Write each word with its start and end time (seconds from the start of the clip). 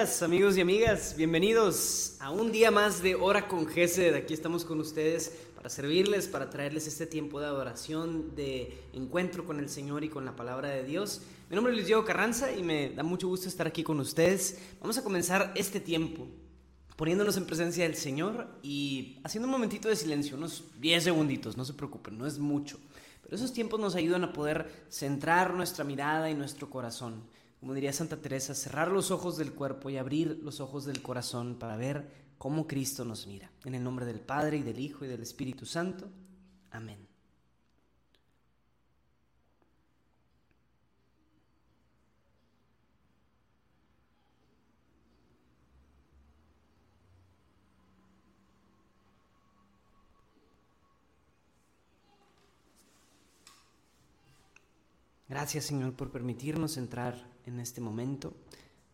Amigos 0.00 0.56
y 0.56 0.62
amigas, 0.62 1.14
bienvenidos 1.14 2.16
a 2.20 2.30
un 2.30 2.50
día 2.50 2.70
más 2.70 3.02
de 3.02 3.16
Hora 3.16 3.48
con 3.48 3.66
Gesed. 3.66 4.14
Aquí 4.14 4.32
estamos 4.32 4.64
con 4.64 4.80
ustedes 4.80 5.30
para 5.54 5.68
servirles, 5.68 6.26
para 6.26 6.48
traerles 6.48 6.86
este 6.86 7.04
tiempo 7.04 7.38
de 7.38 7.44
adoración, 7.44 8.34
de 8.34 8.78
encuentro 8.94 9.44
con 9.44 9.58
el 9.58 9.68
Señor 9.68 10.02
y 10.02 10.08
con 10.08 10.24
la 10.24 10.34
palabra 10.34 10.70
de 10.70 10.84
Dios. 10.84 11.20
Mi 11.50 11.54
nombre 11.54 11.74
es 11.74 11.76
Luis 11.76 11.86
Diego 11.86 12.06
Carranza 12.06 12.50
y 12.50 12.62
me 12.62 12.88
da 12.94 13.02
mucho 13.02 13.28
gusto 13.28 13.46
estar 13.46 13.66
aquí 13.66 13.82
con 13.82 14.00
ustedes. 14.00 14.58
Vamos 14.80 14.96
a 14.96 15.04
comenzar 15.04 15.52
este 15.54 15.80
tiempo 15.80 16.26
poniéndonos 16.96 17.36
en 17.36 17.44
presencia 17.44 17.84
del 17.84 17.94
Señor 17.94 18.48
y 18.62 19.18
haciendo 19.22 19.48
un 19.48 19.52
momentito 19.52 19.90
de 19.90 19.96
silencio, 19.96 20.38
unos 20.38 20.64
10 20.80 21.04
segunditos, 21.04 21.58
no 21.58 21.66
se 21.66 21.74
preocupen, 21.74 22.16
no 22.16 22.26
es 22.26 22.38
mucho. 22.38 22.78
Pero 23.22 23.36
esos 23.36 23.52
tiempos 23.52 23.78
nos 23.78 23.94
ayudan 23.96 24.24
a 24.24 24.32
poder 24.32 24.86
centrar 24.88 25.52
nuestra 25.52 25.84
mirada 25.84 26.30
y 26.30 26.34
nuestro 26.34 26.70
corazón 26.70 27.22
como 27.60 27.74
diría 27.74 27.92
Santa 27.92 28.16
Teresa, 28.16 28.54
cerrar 28.54 28.90
los 28.90 29.10
ojos 29.10 29.36
del 29.36 29.52
cuerpo 29.52 29.90
y 29.90 29.98
abrir 29.98 30.40
los 30.42 30.60
ojos 30.60 30.86
del 30.86 31.02
corazón 31.02 31.56
para 31.58 31.76
ver 31.76 32.08
cómo 32.38 32.66
Cristo 32.66 33.04
nos 33.04 33.26
mira. 33.26 33.50
En 33.66 33.74
el 33.74 33.84
nombre 33.84 34.06
del 34.06 34.20
Padre 34.20 34.56
y 34.56 34.62
del 34.62 34.78
Hijo 34.78 35.04
y 35.04 35.08
del 35.08 35.22
Espíritu 35.22 35.66
Santo. 35.66 36.08
Amén. 36.70 37.09
Gracias 55.30 55.66
Señor 55.66 55.92
por 55.92 56.10
permitirnos 56.10 56.76
entrar 56.76 57.14
en 57.46 57.60
este 57.60 57.80
momento. 57.80 58.34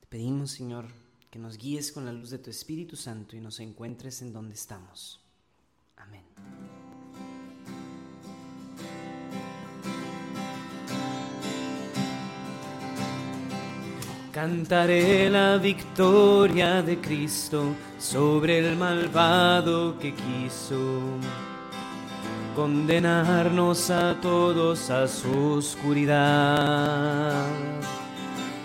Te 0.00 0.06
pedimos 0.06 0.50
Señor 0.50 0.84
que 1.30 1.38
nos 1.38 1.56
guíes 1.56 1.92
con 1.92 2.04
la 2.04 2.12
luz 2.12 2.28
de 2.28 2.36
tu 2.38 2.50
Espíritu 2.50 2.94
Santo 2.94 3.36
y 3.36 3.40
nos 3.40 3.58
encuentres 3.58 4.20
en 4.20 4.34
donde 4.34 4.54
estamos. 4.54 5.18
Amén. 5.96 6.24
Cantaré 14.30 15.30
la 15.30 15.56
victoria 15.56 16.82
de 16.82 17.00
Cristo 17.00 17.74
sobre 17.98 18.58
el 18.58 18.76
malvado 18.76 19.98
que 19.98 20.14
quiso 20.14 21.00
condenarnos 22.56 23.90
a 23.90 24.18
todos 24.20 24.88
a 24.88 25.06
su 25.06 25.58
oscuridad. 25.58 27.44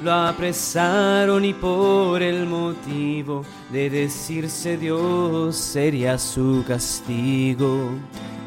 Lo 0.02 0.14
apresaron 0.14 1.44
y 1.44 1.53
por 1.53 2.23
el 2.23 2.47
motivo 2.47 3.44
de 3.69 3.89
decirse 3.89 4.78
Dios 4.78 5.58
sería 5.58 6.17
su 6.17 6.64
castigo, 6.66 7.89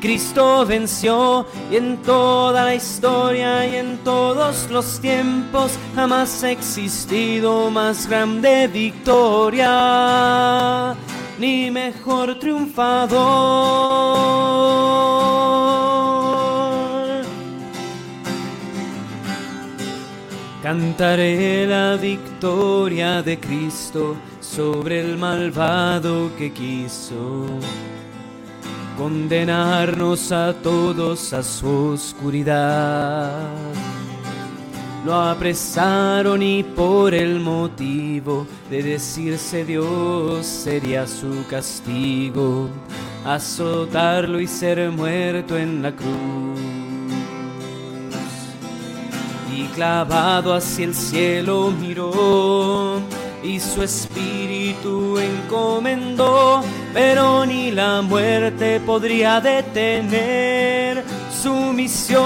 Cristo 0.00 0.66
venció 0.66 1.46
y 1.70 1.76
en 1.76 1.98
toda 2.02 2.64
la 2.64 2.74
historia 2.74 3.64
y 3.66 3.76
en 3.76 3.98
todos 4.04 4.68
los 4.70 5.00
tiempos 5.00 5.78
jamás 5.94 6.42
ha 6.44 6.50
existido 6.50 7.70
más 7.70 8.06
grande 8.06 8.68
victoria 8.68 9.74
ni 11.38 11.70
mejor 11.70 12.38
triunfador. 12.38 15.33
Cantaré 20.64 21.66
la 21.66 21.96
victoria 21.96 23.22
de 23.22 23.38
Cristo 23.38 24.16
sobre 24.40 24.98
el 24.98 25.18
malvado 25.18 26.34
que 26.38 26.54
quiso 26.54 27.46
condenarnos 28.96 30.32
a 30.32 30.54
todos 30.54 31.34
a 31.34 31.42
su 31.42 31.68
oscuridad 31.92 33.50
lo 35.04 35.14
apresaron 35.14 36.42
y 36.42 36.62
por 36.62 37.12
el 37.12 37.40
motivo 37.40 38.46
de 38.70 38.82
decirse 38.82 39.66
Dios 39.66 40.46
sería 40.46 41.06
su 41.06 41.44
castigo, 41.50 42.70
azotarlo 43.26 44.40
y 44.40 44.46
ser 44.46 44.90
muerto 44.90 45.58
en 45.58 45.82
la 45.82 45.92
cruz. 45.92 46.73
Clavado 49.74 50.54
hacia 50.54 50.84
el 50.84 50.94
cielo 50.94 51.70
miró 51.70 53.00
y 53.42 53.60
su 53.60 53.82
espíritu 53.82 55.18
encomendó, 55.18 56.62
pero 56.94 57.44
ni 57.44 57.70
la 57.70 58.00
muerte 58.00 58.80
podría 58.80 59.40
detener 59.40 61.04
su 61.42 61.52
misión. 61.52 62.22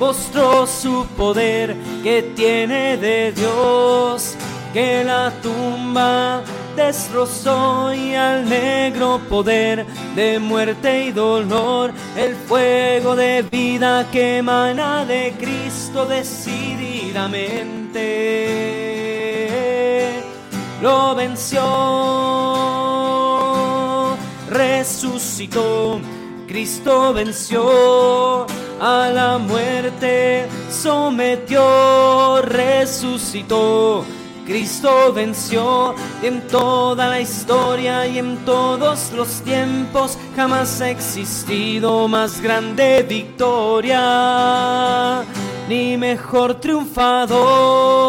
Mostró 0.00 0.66
su 0.66 1.06
poder 1.16 1.76
que 2.02 2.22
tiene 2.34 2.96
de 2.96 3.32
Dios, 3.32 4.34
que 4.72 5.04
la 5.04 5.32
tumba 5.42 6.42
destrozó 6.78 7.92
y 7.92 8.14
al 8.14 8.48
negro 8.48 9.20
poder 9.28 9.84
de 10.14 10.38
muerte 10.38 11.06
y 11.06 11.10
dolor, 11.10 11.92
el 12.16 12.36
fuego 12.36 13.16
de 13.16 13.42
vida 13.42 14.06
que 14.12 14.38
emana 14.38 15.04
de 15.04 15.34
Cristo 15.38 16.06
decididamente 16.06 17.48
lo 20.80 21.16
venció, 21.16 21.60
resucitó, 24.48 26.00
Cristo 26.46 27.12
venció 27.12 28.46
a 28.80 29.10
la 29.12 29.38
muerte 29.38 30.46
sometió, 30.70 32.40
resucitó. 32.42 34.04
Cristo 34.48 35.12
venció 35.12 35.94
en 36.22 36.40
toda 36.48 37.10
la 37.10 37.20
historia 37.20 38.06
y 38.06 38.18
en 38.18 38.38
todos 38.46 39.12
los 39.12 39.42
tiempos 39.42 40.16
jamás 40.34 40.80
ha 40.80 40.88
existido 40.88 42.08
más 42.08 42.40
grande 42.40 43.04
victoria 43.06 44.02
ni 45.68 45.98
mejor 45.98 46.54
triunfador. 46.54 48.08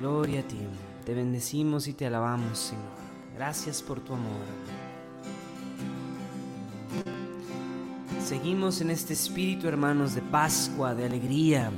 Gloria 0.00 0.40
a 0.40 0.42
ti. 0.42 0.91
Te 1.04 1.14
bendecimos 1.14 1.88
y 1.88 1.94
te 1.94 2.06
alabamos, 2.06 2.58
Señor. 2.58 2.84
Gracias 3.34 3.82
por 3.82 3.98
tu 3.98 4.14
amor. 4.14 4.44
Seguimos 8.24 8.80
en 8.80 8.90
este 8.90 9.12
espíritu, 9.12 9.66
hermanos, 9.66 10.14
de 10.14 10.22
Pascua, 10.22 10.94
de 10.94 11.06
alegría, 11.06 11.72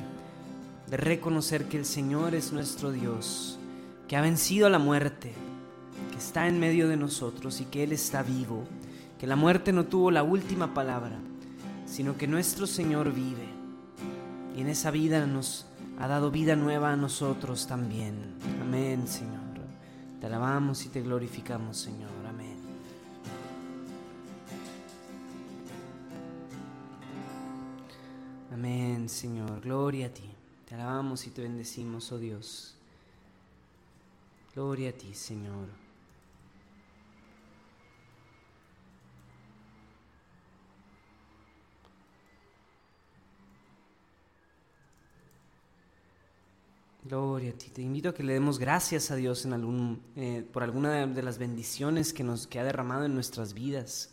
de 0.90 0.96
reconocer 0.98 1.68
que 1.68 1.78
el 1.78 1.86
Señor 1.86 2.34
es 2.34 2.52
nuestro 2.52 2.92
Dios, 2.92 3.58
que 4.08 4.16
ha 4.16 4.20
vencido 4.20 4.66
a 4.66 4.70
la 4.70 4.78
muerte, 4.78 5.32
que 6.10 6.18
está 6.18 6.46
en 6.46 6.60
medio 6.60 6.86
de 6.86 6.98
nosotros 6.98 7.62
y 7.62 7.64
que 7.64 7.82
Él 7.82 7.92
está 7.92 8.22
vivo, 8.22 8.64
que 9.18 9.26
la 9.26 9.36
muerte 9.36 9.72
no 9.72 9.86
tuvo 9.86 10.10
la 10.10 10.22
última 10.22 10.74
palabra, 10.74 11.18
sino 11.86 12.18
que 12.18 12.26
nuestro 12.26 12.66
Señor 12.66 13.10
vive. 13.14 13.48
Y 14.54 14.60
en 14.60 14.68
esa 14.68 14.90
vida 14.90 15.26
nos 15.26 15.66
ha 15.98 16.08
dado 16.08 16.30
vida 16.30 16.56
nueva 16.56 16.92
a 16.92 16.96
nosotros 16.96 17.66
también. 17.66 18.34
Amén, 18.66 19.06
Señor. 19.06 19.44
Te 20.18 20.26
alabamos 20.26 20.86
y 20.86 20.88
te 20.88 21.02
glorificamos, 21.02 21.76
Señor. 21.76 22.10
Amén. 22.26 22.56
Amén, 28.50 29.08
Señor. 29.10 29.60
Gloria 29.60 30.06
a 30.06 30.08
ti. 30.08 30.30
Te 30.66 30.76
alabamos 30.76 31.26
y 31.26 31.30
te 31.30 31.42
bendecimos, 31.42 32.10
oh 32.10 32.18
Dios. 32.18 32.74
Gloria 34.54 34.90
a 34.90 34.92
ti, 34.92 35.12
Señor. 35.12 35.83
Gloria 47.04 47.50
a 47.50 47.52
ti. 47.52 47.68
Te 47.68 47.82
invito 47.82 48.08
a 48.08 48.14
que 48.14 48.22
le 48.22 48.32
demos 48.32 48.58
gracias 48.58 49.10
a 49.10 49.16
Dios 49.16 49.44
en 49.44 49.52
algún, 49.52 50.00
eh, 50.16 50.42
por 50.50 50.62
alguna 50.62 51.06
de 51.06 51.22
las 51.22 51.36
bendiciones 51.36 52.14
que, 52.14 52.24
nos, 52.24 52.46
que 52.46 52.58
ha 52.58 52.64
derramado 52.64 53.04
en 53.04 53.12
nuestras 53.12 53.52
vidas. 53.52 54.08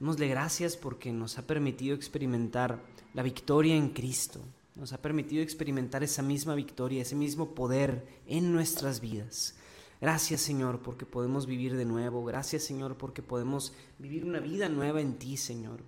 Démosle 0.00 0.26
gracias 0.26 0.76
porque 0.76 1.12
nos 1.12 1.38
ha 1.38 1.46
permitido 1.46 1.94
experimentar 1.94 2.80
la 3.14 3.22
victoria 3.22 3.76
en 3.76 3.90
Cristo. 3.90 4.40
Nos 4.74 4.92
ha 4.92 5.00
permitido 5.00 5.44
experimentar 5.44 6.02
esa 6.02 6.22
misma 6.22 6.56
victoria, 6.56 7.02
ese 7.02 7.14
mismo 7.14 7.54
poder 7.54 8.04
en 8.26 8.52
nuestras 8.52 9.00
vidas. 9.00 9.54
Gracias 10.00 10.40
Señor 10.40 10.80
porque 10.80 11.06
podemos 11.06 11.46
vivir 11.46 11.76
de 11.76 11.84
nuevo. 11.84 12.24
Gracias 12.24 12.64
Señor 12.64 12.96
porque 12.96 13.22
podemos 13.22 13.72
vivir 14.00 14.24
una 14.24 14.40
vida 14.40 14.68
nueva 14.68 15.00
en 15.00 15.18
ti 15.18 15.36
Señor. 15.36 15.78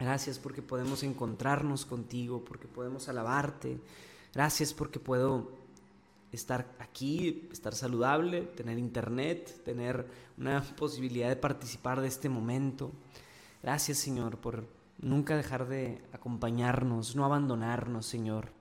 Gracias 0.00 0.38
porque 0.38 0.62
podemos 0.62 1.02
encontrarnos 1.02 1.84
contigo, 1.84 2.42
porque 2.46 2.66
podemos 2.66 3.10
alabarte. 3.10 3.78
Gracias 4.32 4.72
porque 4.72 4.98
puedo 4.98 5.65
estar 6.36 6.74
aquí, 6.78 7.48
estar 7.52 7.74
saludable, 7.74 8.42
tener 8.42 8.78
internet, 8.78 9.62
tener 9.64 10.06
una 10.38 10.62
posibilidad 10.62 11.28
de 11.28 11.36
participar 11.36 12.00
de 12.00 12.08
este 12.08 12.28
momento. 12.28 12.92
Gracias 13.62 13.98
Señor 13.98 14.38
por 14.38 14.66
nunca 14.98 15.36
dejar 15.36 15.68
de 15.68 16.02
acompañarnos, 16.12 17.16
no 17.16 17.24
abandonarnos 17.24 18.06
Señor, 18.06 18.52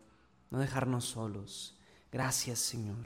no 0.52 0.60
dejarnos 0.60 1.06
solos. 1.06 1.78
Gracias 2.12 2.60
Señor. 2.60 3.06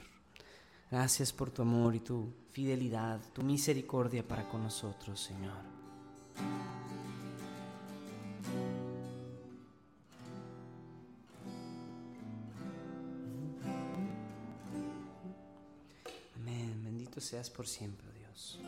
Gracias 0.90 1.32
por 1.32 1.50
tu 1.50 1.62
amor 1.62 1.94
y 1.94 2.00
tu 2.00 2.32
fidelidad, 2.50 3.20
tu 3.32 3.42
misericordia 3.42 4.26
para 4.26 4.48
con 4.48 4.62
nosotros 4.62 5.20
Señor. 5.20 5.70
Seas 17.20 17.50
por 17.50 17.66
siempre, 17.66 18.06
Dios. 18.12 18.58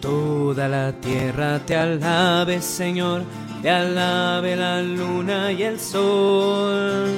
Toda 0.00 0.68
la 0.68 0.92
tierra 0.92 1.58
te 1.66 1.76
alabe, 1.76 2.60
Señor, 2.62 3.24
te 3.62 3.70
alabe 3.70 4.54
la 4.54 4.82
luna 4.82 5.50
y 5.52 5.62
el 5.64 5.80
sol. 5.80 7.10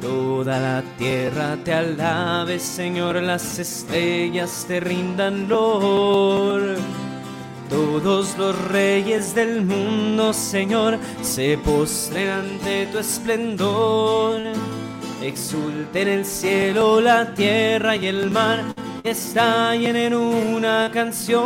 Toda 0.00 0.58
la 0.58 0.82
tierra 0.98 1.56
te 1.64 1.72
alabe, 1.72 2.58
Señor, 2.58 3.16
las 3.22 3.58
estrellas 3.58 4.64
te 4.68 4.80
rindan 4.80 5.48
lor. 5.48 6.76
Todos 7.72 8.36
los 8.36 8.54
reyes 8.68 9.34
del 9.34 9.62
mundo, 9.62 10.34
Señor, 10.34 10.98
se 11.22 11.56
postren 11.56 12.28
ante 12.28 12.84
tu 12.88 12.98
esplendor. 12.98 14.42
Exulten 15.22 16.08
el 16.08 16.26
cielo, 16.26 17.00
la 17.00 17.32
tierra 17.32 17.96
y 17.96 18.08
el 18.08 18.30
mar, 18.30 18.62
estallen 19.02 19.96
en 19.96 20.12
una 20.12 20.90
canción. 20.92 21.40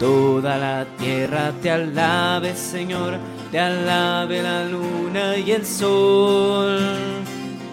Toda 0.00 0.58
la 0.58 0.84
tierra 0.98 1.52
te 1.62 1.70
alabe, 1.70 2.56
Señor, 2.56 3.18
te 3.52 3.60
alabe 3.60 4.42
la 4.42 4.64
luna 4.64 5.36
y 5.36 5.52
el 5.52 5.64
sol. 5.64 7.17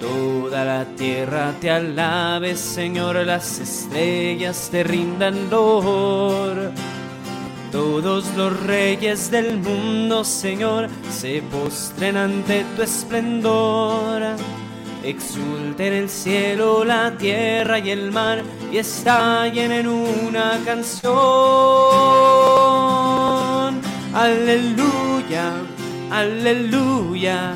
Toda 0.08 0.64
la 0.64 0.86
tierra 0.96 1.54
te 1.60 1.72
alabe, 1.72 2.56
Señor, 2.56 3.16
las 3.26 3.60
estrellas 3.60 4.70
te 4.72 4.84
rindan 4.84 5.50
lor. 5.50 6.72
Todos 7.72 8.26
los 8.38 8.60
reyes 8.62 9.32
del 9.32 9.58
mundo, 9.58 10.24
Señor, 10.24 10.90
se 11.10 11.42
postren 11.42 12.18
ante 12.18 12.64
tu 12.76 12.84
esplendor. 12.84 14.22
Exulten 15.04 15.94
el 15.94 16.10
cielo, 16.10 16.86
la 16.86 17.18
tierra 17.18 17.80
y 17.80 17.90
el 17.90 18.12
mar 18.12 18.44
y 18.72 18.78
estallen 18.78 19.72
en 19.72 19.88
una 19.88 20.60
canción. 20.66 21.16
Aleluya, 24.14 25.52
aleluya 26.12 27.56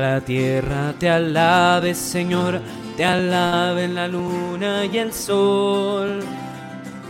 la 0.00 0.20
tierra 0.20 0.94
te 0.98 1.10
alabe, 1.10 1.94
Señor, 1.94 2.60
te 2.96 3.04
alaben 3.04 3.96
la 3.96 4.06
luna 4.06 4.84
y 4.84 4.98
el 4.98 5.12
sol. 5.12 6.20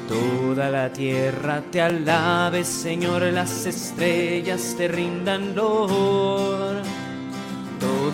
Toda 0.08 0.70
la 0.70 0.90
tierra 0.90 1.62
te 1.70 1.82
alabe, 1.82 2.64
Señor, 2.64 3.20
las 3.22 3.66
estrellas 3.66 4.74
te 4.78 4.88
rindan 4.88 5.54
lor. 5.54 6.57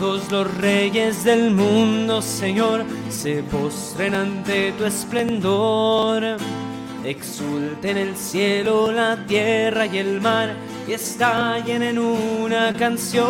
Todos 0.00 0.32
los 0.32 0.52
reyes 0.56 1.22
del 1.22 1.52
mundo, 1.52 2.20
Señor, 2.20 2.84
se 3.10 3.44
postren 3.44 4.16
ante 4.16 4.72
tu 4.72 4.84
esplendor. 4.84 6.36
Exulten 7.04 7.98
el 7.98 8.16
cielo, 8.16 8.90
la 8.90 9.24
tierra 9.24 9.86
y 9.86 9.98
el 9.98 10.20
mar 10.20 10.56
y 10.88 10.94
estallen 10.94 11.84
en 11.84 12.00
una 12.00 12.74
canción. 12.74 13.24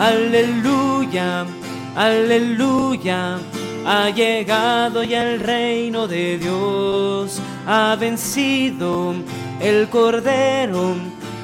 Aleluya, 0.00 1.46
aleluya, 1.94 3.38
ha 3.86 4.10
llegado 4.10 5.04
ya 5.04 5.22
el 5.22 5.38
reino 5.38 6.08
de 6.08 6.36
Dios, 6.36 7.40
ha 7.64 7.96
vencido 7.96 9.14
el 9.60 9.88
Cordero 9.88 10.96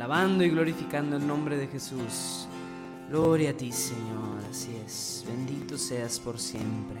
Alabando 0.00 0.42
y 0.42 0.48
glorificando 0.48 1.18
el 1.18 1.26
nombre 1.26 1.58
de 1.58 1.66
Jesús. 1.66 2.48
Gloria 3.10 3.50
a 3.50 3.52
ti, 3.52 3.70
Señor. 3.70 4.42
Así 4.50 4.74
es. 4.82 5.26
Bendito 5.28 5.76
seas 5.76 6.18
por 6.18 6.38
siempre. 6.38 6.98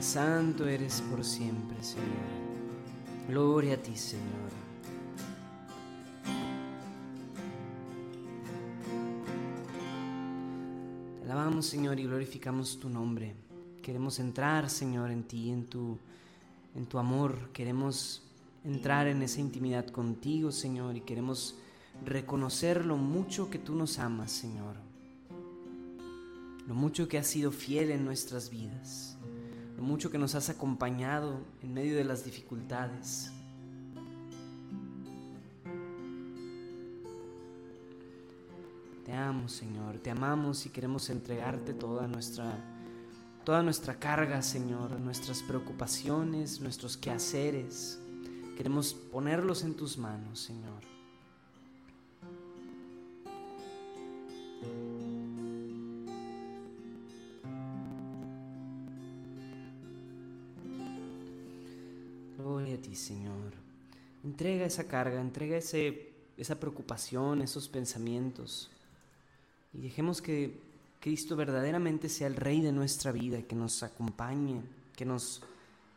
Santo 0.00 0.68
eres 0.68 1.00
por 1.00 1.24
siempre, 1.24 1.82
Señor. 1.82 2.06
Gloria 3.26 3.72
a 3.72 3.78
ti, 3.78 3.96
Señor. 3.96 4.50
Te 11.20 11.24
alabamos, 11.24 11.64
Señor, 11.64 11.98
y 11.98 12.04
glorificamos 12.04 12.78
tu 12.78 12.90
nombre. 12.90 13.34
Queremos 13.80 14.18
entrar, 14.18 14.68
Señor, 14.68 15.10
en 15.10 15.22
ti, 15.22 15.48
en 15.48 15.64
tu, 15.64 15.98
en 16.74 16.86
tu 16.86 16.98
amor. 16.98 17.50
Queremos 17.52 18.22
entrar 18.64 19.06
en 19.06 19.22
esa 19.22 19.40
intimidad 19.40 19.86
contigo, 19.86 20.52
Señor, 20.52 20.96
y 20.96 21.00
queremos 21.00 21.56
reconocer 22.04 22.86
lo 22.86 22.96
mucho 22.96 23.50
que 23.50 23.58
tú 23.58 23.74
nos 23.74 23.98
amas, 23.98 24.32
Señor. 24.32 24.76
Lo 26.66 26.74
mucho 26.74 27.08
que 27.08 27.18
has 27.18 27.26
sido 27.26 27.50
fiel 27.50 27.90
en 27.90 28.04
nuestras 28.04 28.50
vidas 28.50 29.18
mucho 29.82 30.10
que 30.10 30.18
nos 30.18 30.34
has 30.34 30.48
acompañado 30.48 31.40
en 31.62 31.74
medio 31.74 31.96
de 31.96 32.04
las 32.04 32.24
dificultades. 32.24 33.30
Te 39.04 39.12
amo, 39.12 39.48
Señor, 39.48 39.98
te 39.98 40.10
amamos 40.10 40.64
y 40.64 40.70
queremos 40.70 41.10
entregarte 41.10 41.74
toda 41.74 42.06
nuestra 42.06 42.71
toda 43.44 43.62
nuestra 43.62 43.98
carga, 43.98 44.42
Señor, 44.42 44.98
nuestras 45.00 45.42
preocupaciones, 45.42 46.60
nuestros 46.60 46.96
quehaceres. 46.96 48.00
Queremos 48.56 48.94
ponerlos 48.94 49.64
en 49.64 49.74
tus 49.74 49.98
manos, 49.98 50.40
Señor. 50.40 50.92
Señor. 62.94 63.52
Entrega 64.24 64.64
esa 64.64 64.86
carga, 64.86 65.20
entrega 65.20 65.56
ese, 65.56 66.12
esa 66.36 66.58
preocupación, 66.60 67.42
esos 67.42 67.68
pensamientos. 67.68 68.70
Y 69.72 69.80
dejemos 69.80 70.22
que 70.22 70.60
Cristo 71.02 71.34
verdaderamente 71.34 72.08
sea 72.08 72.28
el 72.28 72.36
Rey 72.36 72.60
de 72.60 72.70
nuestra 72.70 73.10
vida, 73.10 73.42
que 73.42 73.56
nos 73.56 73.82
acompañe, 73.82 74.62
que 74.94 75.04
nos, 75.04 75.42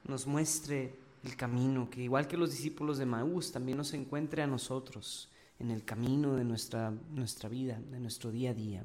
nos 0.08 0.26
muestre 0.26 0.96
el 1.24 1.36
camino, 1.36 1.92
que 1.92 2.02
igual 2.02 2.28
que 2.28 2.38
los 2.38 2.50
discípulos 2.50 2.98
de 2.98 3.06
Maús, 3.06 3.52
también 3.52 3.78
nos 3.78 3.94
encuentre 3.94 4.42
a 4.42 4.48
nosotros 4.48 5.30
en 5.60 5.70
el 5.70 5.86
camino 5.86 6.36
de 6.36 6.44
nuestra, 6.44 6.92
nuestra 7.12 7.48
vida, 7.48 7.80
de 7.92 8.00
nuestro 8.00 8.32
día 8.32 8.50
a 8.50 8.54
día. 8.56 8.84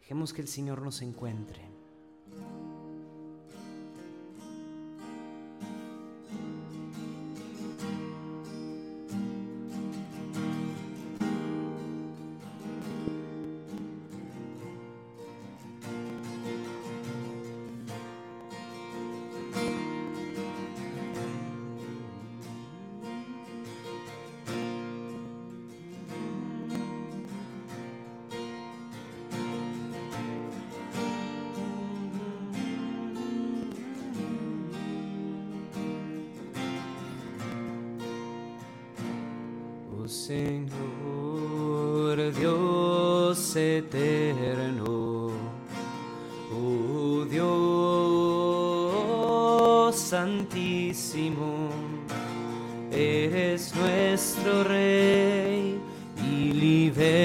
Dejemos 0.00 0.34
que 0.34 0.42
el 0.42 0.48
Señor 0.48 0.82
nos 0.82 1.00
encuentre. 1.00 1.62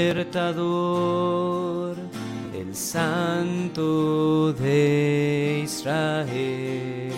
Libertador, 0.07 1.97
el 2.53 2.73
Santo 2.73 4.53
de 4.53 5.63
Israel. 5.65 7.11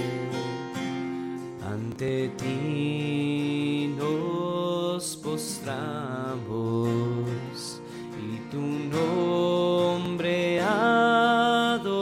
Ante 1.72 2.30
ti 2.30 3.94
y 8.18 8.40
tu 8.50 8.60
nombre 8.60 10.60
adoramos, 10.62 11.94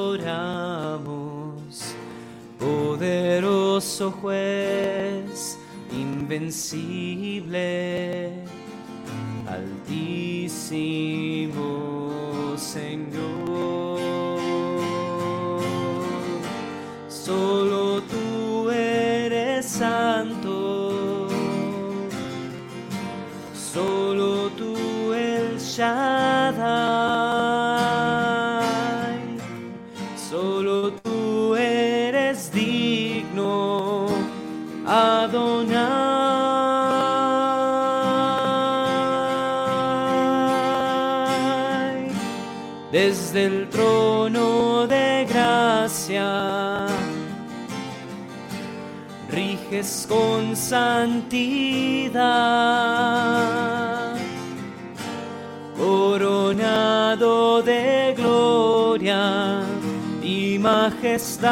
poderoso 2.58 4.12
juez, 4.12 5.60
invencible, 5.92 7.66
altísimo 9.48 10.37
Señor. 12.58 13.07
Desde 42.92 43.46
el 43.46 43.70
trono 43.70 44.88
de 44.88 45.26
gracia, 45.30 46.88
riges 49.30 50.06
con 50.10 50.56
santidad 50.56 52.08
coronado 55.78 57.62
de 57.62 58.16
gloria 58.18 59.62
y 60.24 60.58
majestad. 60.60 61.48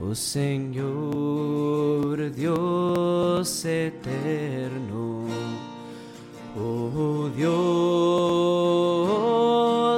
Oh 0.00 0.14
Señor 0.14 1.56
Dios 2.32 3.64
eterno, 3.64 4.05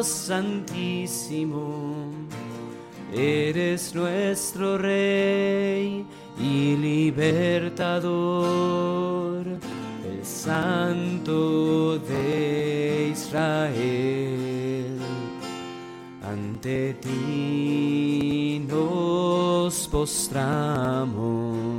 Santísimo, 0.03 1.69
eres 3.13 3.95
nuestro 3.95 4.79
Rey 4.79 6.05
y 6.41 6.77
libertador, 6.77 8.07
el 9.47 10.25
Santo 10.25 11.99
de 11.99 13.11
Israel. 13.13 14.99
Ante 16.23 16.95
ti 16.95 18.65
nos 18.69 19.89
postramos 19.89 21.78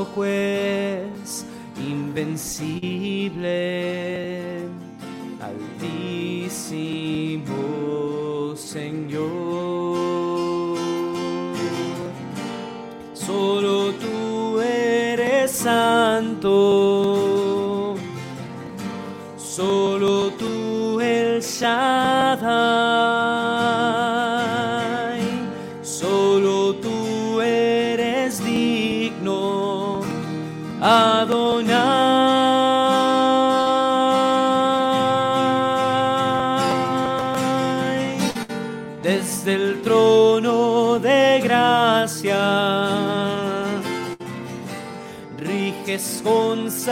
juez, 0.00 1.44
invencible 1.76 2.91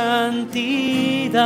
santidad, 0.01 1.37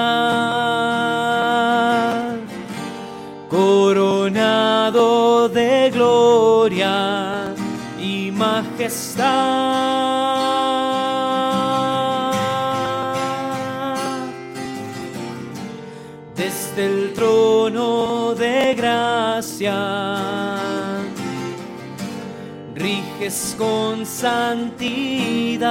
coronado 3.48 5.48
de 5.48 5.90
gloria 5.90 7.52
y 8.00 8.30
majestad. 8.30 9.24
Desde 16.36 16.86
el 16.90 17.12
trono 17.14 18.34
de 18.34 18.74
gracia 18.74 19.74
riges 22.74 23.54
con 23.56 24.04
santidad, 24.04 25.64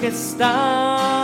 y 0.00 0.06
majestad. 0.06 1.19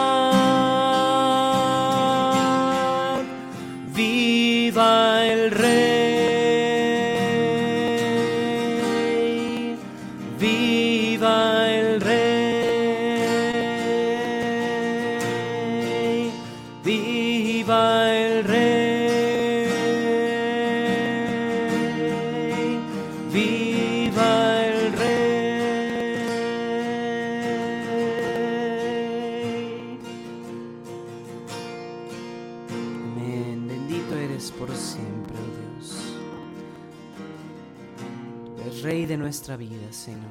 Por 34.59 34.75
siempre, 34.75 35.35
oh 35.35 35.77
Dios. 35.77 36.17
Eres 38.61 38.83
Rey 38.83 39.07
de 39.07 39.17
nuestra 39.17 39.57
vida, 39.57 39.93
Señor. 39.93 40.31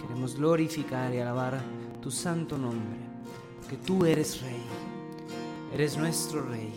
Queremos 0.00 0.36
glorificar 0.36 1.14
y 1.14 1.18
alabar 1.18 1.60
tu 2.00 2.10
santo 2.10 2.58
nombre, 2.58 2.98
porque 3.60 3.76
tú 3.76 4.04
eres 4.04 4.40
Rey. 4.42 4.62
Eres 5.72 5.96
nuestro 5.96 6.42
Rey, 6.42 6.72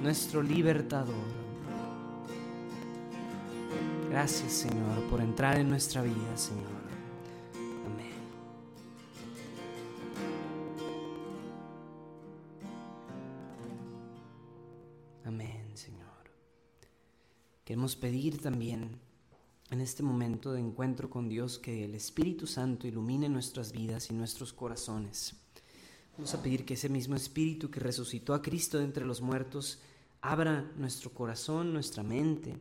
nuestro 0.00 0.42
libertador. 0.42 1.42
Gracias, 4.10 4.52
Señor, 4.52 5.02
por 5.10 5.20
entrar 5.20 5.58
en 5.58 5.68
nuestra 5.68 6.02
vida, 6.02 6.36
Señor. 6.36 6.81
Pedir 17.96 18.40
también 18.40 18.98
en 19.70 19.80
este 19.80 20.02
momento 20.02 20.52
de 20.52 20.60
encuentro 20.60 21.08
con 21.08 21.28
Dios 21.28 21.58
que 21.58 21.84
el 21.84 21.94
Espíritu 21.94 22.46
Santo 22.46 22.86
ilumine 22.86 23.28
nuestras 23.28 23.72
vidas 23.72 24.10
y 24.10 24.14
nuestros 24.14 24.52
corazones. 24.52 25.34
Vamos 26.16 26.34
a 26.34 26.42
pedir 26.42 26.64
que 26.64 26.74
ese 26.74 26.88
mismo 26.88 27.16
Espíritu 27.16 27.70
que 27.70 27.80
resucitó 27.80 28.34
a 28.34 28.42
Cristo 28.42 28.78
de 28.78 28.84
entre 28.84 29.06
los 29.06 29.22
muertos 29.22 29.80
abra 30.20 30.70
nuestro 30.76 31.12
corazón, 31.12 31.72
nuestra 31.72 32.02
mente, 32.02 32.58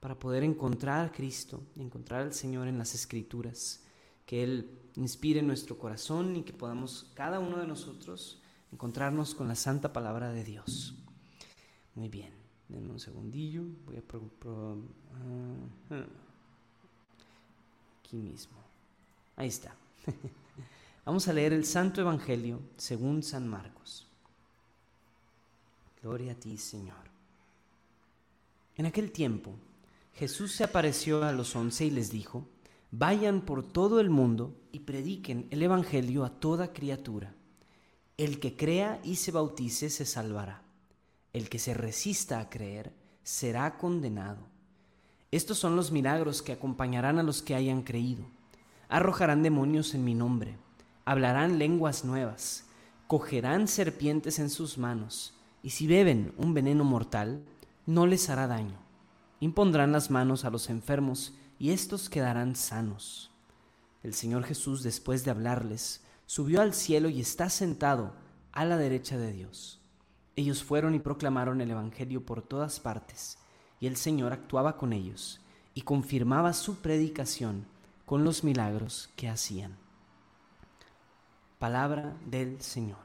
para 0.00 0.18
poder 0.18 0.44
encontrar 0.44 1.06
a 1.06 1.12
Cristo, 1.12 1.62
encontrar 1.76 2.22
al 2.22 2.34
Señor 2.34 2.68
en 2.68 2.78
las 2.78 2.94
Escrituras, 2.94 3.82
que 4.26 4.42
Él 4.42 4.70
inspire 4.96 5.42
nuestro 5.42 5.78
corazón 5.78 6.36
y 6.36 6.42
que 6.42 6.52
podamos 6.52 7.10
cada 7.14 7.38
uno 7.38 7.58
de 7.58 7.66
nosotros 7.66 8.42
encontrarnos 8.72 9.34
con 9.34 9.48
la 9.48 9.54
santa 9.54 9.92
palabra 9.92 10.32
de 10.32 10.44
Dios. 10.44 10.94
Muy 11.94 12.08
bien, 12.08 12.39
denme 12.70 12.92
un 12.92 13.00
segundillo, 13.00 13.64
voy 13.86 13.96
a... 13.96 14.02
pro- 14.02 14.30
ah, 14.44 14.74
ah. 15.90 16.06
aquí 18.00 18.16
mismo. 18.16 18.56
Ahí 19.36 19.48
está. 19.48 19.74
Vamos 21.04 21.26
a 21.28 21.32
leer 21.32 21.52
el 21.52 21.64
Santo 21.64 22.00
Evangelio 22.00 22.60
según 22.76 23.22
San 23.22 23.48
Marcos. 23.48 24.06
Gloria 26.02 26.32
a 26.32 26.34
ti, 26.34 26.56
Señor. 26.56 27.10
En 28.76 28.86
aquel 28.86 29.10
tiempo, 29.10 29.54
Jesús 30.14 30.52
se 30.52 30.64
apareció 30.64 31.24
a 31.24 31.32
los 31.32 31.54
once 31.56 31.84
y 31.84 31.90
les 31.90 32.10
dijo, 32.10 32.46
vayan 32.90 33.42
por 33.42 33.62
todo 33.62 34.00
el 34.00 34.10
mundo 34.10 34.54
y 34.72 34.80
prediquen 34.80 35.46
el 35.50 35.62
Evangelio 35.62 36.24
a 36.24 36.30
toda 36.30 36.72
criatura. 36.72 37.34
El 38.16 38.38
que 38.40 38.56
crea 38.56 39.00
y 39.02 39.16
se 39.16 39.32
bautice 39.32 39.90
se 39.90 40.06
salvará. 40.06 40.62
El 41.32 41.48
que 41.48 41.58
se 41.58 41.74
resista 41.74 42.40
a 42.40 42.50
creer 42.50 42.92
será 43.22 43.78
condenado. 43.78 44.38
Estos 45.30 45.58
son 45.58 45.76
los 45.76 45.92
milagros 45.92 46.42
que 46.42 46.52
acompañarán 46.52 47.18
a 47.18 47.22
los 47.22 47.42
que 47.42 47.54
hayan 47.54 47.82
creído. 47.82 48.24
Arrojarán 48.88 49.44
demonios 49.44 49.94
en 49.94 50.04
mi 50.04 50.14
nombre, 50.14 50.56
hablarán 51.04 51.58
lenguas 51.58 52.04
nuevas, 52.04 52.64
cogerán 53.06 53.68
serpientes 53.68 54.40
en 54.40 54.50
sus 54.50 54.78
manos, 54.78 55.34
y 55.62 55.70
si 55.70 55.86
beben 55.86 56.34
un 56.36 56.54
veneno 56.54 56.82
mortal, 56.82 57.44
no 57.86 58.06
les 58.06 58.28
hará 58.28 58.48
daño. 58.48 58.78
Impondrán 59.38 59.92
las 59.92 60.10
manos 60.10 60.44
a 60.44 60.50
los 60.50 60.68
enfermos, 60.68 61.34
y 61.58 61.70
éstos 61.70 62.08
quedarán 62.08 62.56
sanos. 62.56 63.30
El 64.02 64.14
Señor 64.14 64.44
Jesús, 64.44 64.82
después 64.82 65.24
de 65.24 65.30
hablarles, 65.30 66.02
subió 66.26 66.60
al 66.62 66.74
cielo 66.74 67.08
y 67.08 67.20
está 67.20 67.50
sentado 67.50 68.14
a 68.52 68.64
la 68.64 68.76
derecha 68.76 69.18
de 69.18 69.32
Dios. 69.32 69.79
Ellos 70.40 70.64
fueron 70.64 70.94
y 70.94 71.00
proclamaron 71.00 71.60
el 71.60 71.70
Evangelio 71.70 72.24
por 72.24 72.40
todas 72.40 72.80
partes, 72.80 73.36
y 73.78 73.86
el 73.86 73.96
Señor 73.96 74.32
actuaba 74.32 74.78
con 74.78 74.94
ellos 74.94 75.38
y 75.74 75.82
confirmaba 75.82 76.54
su 76.54 76.76
predicación 76.76 77.66
con 78.06 78.24
los 78.24 78.42
milagros 78.42 79.10
que 79.16 79.28
hacían. 79.28 79.76
Palabra 81.58 82.16
del 82.24 82.58
Señor. 82.62 82.96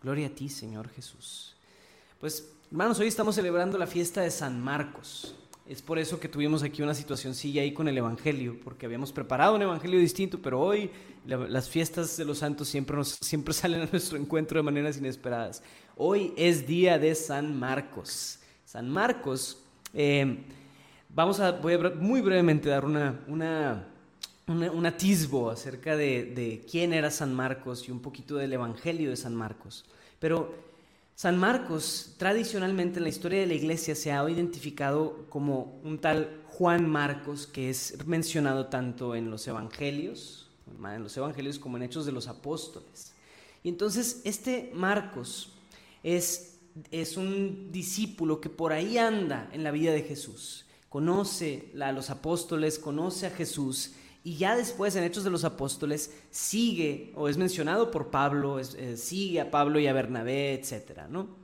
Gloria 0.00 0.28
a 0.28 0.30
ti, 0.30 0.48
Señor 0.48 0.88
Jesús. 0.90 1.56
Pues, 2.20 2.52
hermanos, 2.70 3.00
hoy 3.00 3.08
estamos 3.08 3.34
celebrando 3.34 3.76
la 3.76 3.88
fiesta 3.88 4.20
de 4.20 4.30
San 4.30 4.60
Marcos. 4.62 5.34
Es 5.66 5.82
por 5.82 5.98
eso 5.98 6.18
que 6.20 6.28
tuvimos 6.28 6.62
aquí 6.62 6.82
una 6.82 6.94
situacióncilla 6.94 7.62
ahí 7.62 7.72
con 7.74 7.88
el 7.88 7.98
Evangelio, 7.98 8.58
porque 8.62 8.86
habíamos 8.86 9.12
preparado 9.12 9.56
un 9.56 9.62
Evangelio 9.62 9.98
distinto, 9.98 10.40
pero 10.40 10.60
hoy 10.60 10.90
la- 11.26 11.36
las 11.48 11.68
fiestas 11.68 12.16
de 12.16 12.24
los 12.24 12.38
santos 12.38 12.68
siempre, 12.68 12.96
nos, 12.96 13.08
siempre 13.20 13.54
salen 13.54 13.82
a 13.82 13.86
nuestro 13.86 14.16
encuentro 14.18 14.58
de 14.58 14.62
maneras 14.62 14.96
inesperadas. 14.98 15.62
Hoy 16.02 16.32
es 16.34 16.66
día 16.66 16.98
de 16.98 17.14
San 17.14 17.58
Marcos. 17.58 18.38
San 18.64 18.88
Marcos, 18.88 19.58
eh, 19.92 20.38
vamos 21.10 21.40
a, 21.40 21.52
voy 21.52 21.74
a 21.74 21.78
muy 21.90 22.22
brevemente 22.22 22.70
dar 22.70 22.86
una, 22.86 23.20
una, 23.28 23.86
una- 24.46 24.70
un 24.72 24.86
atisbo 24.86 25.50
acerca 25.50 25.98
de, 25.98 26.24
de 26.24 26.64
quién 26.70 26.94
era 26.94 27.10
San 27.10 27.34
Marcos 27.34 27.86
y 27.86 27.92
un 27.92 28.00
poquito 28.00 28.36
del 28.36 28.50
Evangelio 28.54 29.10
de 29.10 29.16
San 29.18 29.34
Marcos. 29.34 29.84
Pero 30.18 30.54
San 31.16 31.36
Marcos, 31.36 32.14
tradicionalmente 32.16 32.96
en 32.96 33.02
la 33.02 33.10
historia 33.10 33.40
de 33.40 33.46
la 33.46 33.52
iglesia, 33.52 33.94
se 33.94 34.10
ha 34.10 34.26
identificado 34.30 35.26
como 35.28 35.82
un 35.84 35.98
tal 35.98 36.40
Juan 36.46 36.88
Marcos, 36.88 37.46
que 37.46 37.68
es 37.68 38.06
mencionado 38.06 38.68
tanto 38.68 39.14
en 39.14 39.30
los 39.30 39.46
evangelios, 39.46 40.48
en 40.66 41.02
los 41.02 41.14
evangelios 41.18 41.58
como 41.58 41.76
en 41.76 41.82
Hechos 41.82 42.06
de 42.06 42.12
los 42.12 42.26
Apóstoles. 42.26 43.12
Y 43.62 43.68
entonces 43.68 44.22
este 44.24 44.70
Marcos 44.72 45.52
es, 46.02 46.58
es 46.90 47.16
un 47.16 47.70
discípulo 47.72 48.40
que 48.40 48.50
por 48.50 48.72
ahí 48.72 48.98
anda 48.98 49.48
en 49.52 49.64
la 49.64 49.70
vida 49.70 49.92
de 49.92 50.02
Jesús. 50.02 50.66
Conoce 50.88 51.72
a 51.80 51.92
los 51.92 52.10
apóstoles, 52.10 52.78
conoce 52.78 53.26
a 53.26 53.30
Jesús 53.30 53.92
y 54.22 54.36
ya 54.36 54.56
después 54.56 54.94
en 54.96 55.04
Hechos 55.04 55.24
de 55.24 55.30
los 55.30 55.44
Apóstoles 55.44 56.12
sigue 56.30 57.12
o 57.14 57.28
es 57.28 57.38
mencionado 57.38 57.90
por 57.90 58.10
Pablo, 58.10 58.58
eh, 58.58 58.96
sigue 58.96 59.40
a 59.40 59.50
Pablo 59.50 59.80
y 59.80 59.86
a 59.86 59.92
Bernabé, 59.92 60.54
etc. 60.54 61.02
¿no? 61.08 61.40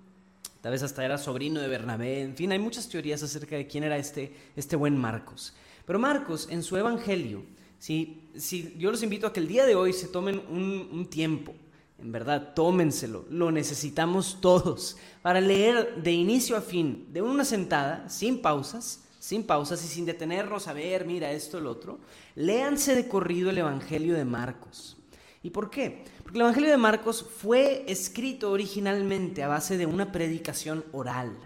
tal 0.61 0.73
vez 0.73 0.83
hasta 0.83 1.05
era 1.05 1.16
sobrino 1.16 1.61
de 1.61 1.69
Bernabé, 1.69 2.23
en 2.23 2.35
fin, 2.35 2.51
hay 2.51 2.59
muchas 2.59 2.88
teorías 2.88 3.23
acerca 3.23 3.55
de 3.55 3.69
quién 3.69 3.85
era 3.85 3.99
este, 3.99 4.33
este 4.57 4.75
buen 4.75 4.97
Marcos. 4.97 5.55
Pero 5.85 6.01
Marcos, 6.01 6.49
en 6.51 6.64
su 6.64 6.77
Evangelio, 6.77 7.45
si, 7.79 8.29
si, 8.35 8.75
yo 8.77 8.90
los 8.90 9.05
invito 9.05 9.29
a 9.29 9.33
que 9.33 9.38
el 9.38 9.47
día 9.47 9.64
de 9.64 9.77
hoy 9.77 9.92
se 9.92 10.09
tomen 10.09 10.42
un 10.51 11.07
tiempo, 11.09 11.55
en 11.99 12.13
verdad, 12.13 12.53
tómenselo, 12.55 13.25
lo 13.31 13.51
necesitamos 13.51 14.39
todos, 14.41 14.97
para 15.23 15.41
leer 15.41 16.03
de 16.03 16.13
inicio 16.13 16.57
a 16.57 16.61
fin, 16.61 17.07
de 17.13 17.23
una 17.23 17.45
sentada, 17.45 18.09
sin 18.09 18.43
pausas, 18.43 19.03
sin 19.19 19.45
pausas 19.45 19.85
y 19.85 19.89
sin 19.89 20.05
detenernos 20.05 20.69
a 20.69 20.73
ver, 20.73 21.07
mira 21.07 21.33
esto, 21.33 21.59
el 21.59 21.67
otro, 21.67 21.99
léanse 22.35 22.95
de 22.95 23.09
corrido 23.09 23.51
el 23.51 23.59
Evangelio 23.59 24.15
de 24.15 24.25
Marcos. 24.25 24.97
¿Y 25.43 25.51
por 25.51 25.71
qué? 25.71 26.05
Porque 26.23 26.39
el 26.39 26.43
Evangelio 26.43 26.71
de 26.71 26.77
Marcos 26.77 27.25
fue 27.25 27.85
escrito 27.87 28.51
originalmente 28.51 29.43
a 29.43 29.49
base 29.49 29.79
de 29.79 29.87
una 29.87 30.13
predicación 30.13 30.85
oral. 30.93 31.37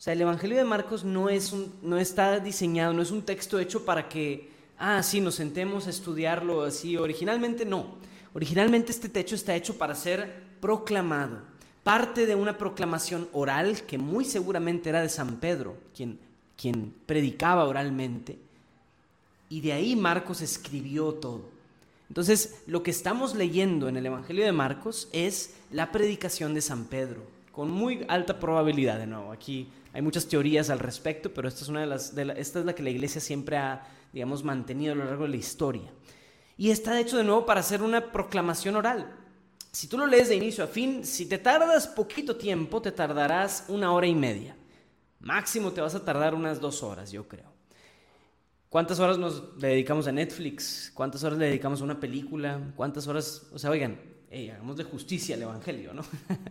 O 0.00 0.02
sea, 0.02 0.14
el 0.14 0.22
Evangelio 0.22 0.56
de 0.56 0.64
Marcos 0.64 1.04
no, 1.04 1.28
es 1.28 1.52
un, 1.52 1.74
no 1.82 1.98
está 1.98 2.40
diseñado, 2.40 2.94
no 2.94 3.02
es 3.02 3.10
un 3.10 3.20
texto 3.20 3.58
hecho 3.58 3.84
para 3.84 4.08
que, 4.08 4.50
ah, 4.78 5.02
sí, 5.02 5.20
nos 5.20 5.34
sentemos 5.34 5.86
a 5.86 5.90
estudiarlo 5.90 6.62
así. 6.62 6.96
Originalmente 6.96 7.66
no. 7.66 7.96
Originalmente 8.34 8.92
este 8.92 9.08
texto 9.08 9.34
está 9.34 9.54
hecho 9.54 9.76
para 9.76 9.94
ser 9.94 10.42
proclamado. 10.60 11.42
Parte 11.82 12.26
de 12.26 12.34
una 12.34 12.58
proclamación 12.58 13.28
oral 13.32 13.82
que 13.82 13.98
muy 13.98 14.24
seguramente 14.24 14.90
era 14.90 15.00
de 15.00 15.08
San 15.08 15.36
Pedro, 15.36 15.76
quien, 15.96 16.18
quien 16.56 16.94
predicaba 17.06 17.64
oralmente. 17.64 18.38
Y 19.48 19.60
de 19.62 19.72
ahí 19.72 19.96
Marcos 19.96 20.42
escribió 20.42 21.14
todo. 21.14 21.48
Entonces, 22.08 22.62
lo 22.66 22.82
que 22.82 22.90
estamos 22.90 23.34
leyendo 23.34 23.88
en 23.88 23.96
el 23.96 24.06
Evangelio 24.06 24.44
de 24.44 24.52
Marcos 24.52 25.08
es 25.12 25.54
la 25.70 25.92
predicación 25.92 26.54
de 26.54 26.60
San 26.60 26.86
Pedro, 26.86 27.22
con 27.52 27.70
muy 27.70 28.04
alta 28.08 28.38
probabilidad, 28.38 28.98
de 28.98 29.06
nuevo. 29.06 29.32
Aquí 29.32 29.68
hay 29.92 30.02
muchas 30.02 30.26
teorías 30.26 30.70
al 30.70 30.80
respecto, 30.80 31.32
pero 31.32 31.48
esta 31.48 31.62
es, 31.62 31.68
una 31.68 31.80
de 31.80 31.86
las, 31.86 32.16
esta 32.16 32.58
es 32.60 32.64
la 32.64 32.74
que 32.74 32.82
la 32.82 32.90
iglesia 32.90 33.20
siempre 33.20 33.56
ha, 33.56 33.86
digamos, 34.12 34.44
mantenido 34.44 34.92
a 34.92 34.96
lo 34.96 35.04
largo 35.04 35.22
de 35.22 35.30
la 35.30 35.36
historia. 35.36 35.90
Y 36.60 36.70
está 36.70 37.00
hecho 37.00 37.16
de 37.16 37.24
nuevo 37.24 37.46
para 37.46 37.60
hacer 37.60 37.82
una 37.82 38.12
proclamación 38.12 38.76
oral. 38.76 39.10
Si 39.72 39.86
tú 39.86 39.96
lo 39.96 40.06
lees 40.06 40.28
de 40.28 40.36
inicio 40.36 40.62
a 40.62 40.66
fin, 40.66 41.06
si 41.06 41.24
te 41.24 41.38
tardas 41.38 41.86
poquito 41.86 42.36
tiempo, 42.36 42.82
te 42.82 42.92
tardarás 42.92 43.64
una 43.68 43.94
hora 43.94 44.06
y 44.06 44.14
media. 44.14 44.54
Máximo 45.20 45.72
te 45.72 45.80
vas 45.80 45.94
a 45.94 46.04
tardar 46.04 46.34
unas 46.34 46.60
dos 46.60 46.82
horas, 46.82 47.10
yo 47.10 47.26
creo. 47.26 47.50
¿Cuántas 48.68 49.00
horas 49.00 49.16
nos 49.16 49.58
dedicamos 49.58 50.06
a 50.06 50.12
Netflix? 50.12 50.92
¿Cuántas 50.92 51.24
horas 51.24 51.38
le 51.38 51.46
dedicamos 51.46 51.80
a 51.80 51.84
una 51.84 51.98
película? 51.98 52.60
¿Cuántas 52.76 53.06
horas? 53.06 53.46
O 53.54 53.58
sea, 53.58 53.70
oigan, 53.70 53.98
hagamos 54.30 54.76
de 54.76 54.84
justicia 54.84 55.36
al 55.36 55.42
Evangelio, 55.42 55.94
¿no? 55.94 56.02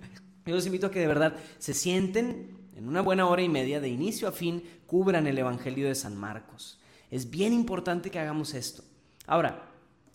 Yo 0.48 0.56
los 0.56 0.66
invito 0.66 0.88
a 0.88 0.92
que 0.92 1.02
de 1.02 1.08
verdad 1.08 1.36
se 1.60 1.76
sienten 1.76 2.58
en 2.76 2.88
una 2.88 3.02
buena 3.02 3.28
hora 3.28 3.44
y 3.44 3.50
media, 3.50 3.80
de 3.80 3.90
inicio 3.90 4.28
a 4.28 4.32
fin, 4.32 4.64
cubran 4.88 5.28
el 5.28 5.38
Evangelio 5.38 5.88
de 5.88 5.94
San 5.94 6.18
Marcos. 6.18 6.80
Es 7.12 7.30
bien 7.30 7.54
importante 7.54 8.10
que 8.10 8.18
hagamos 8.18 8.56
esto. 8.56 8.84
Ahora, 9.28 9.69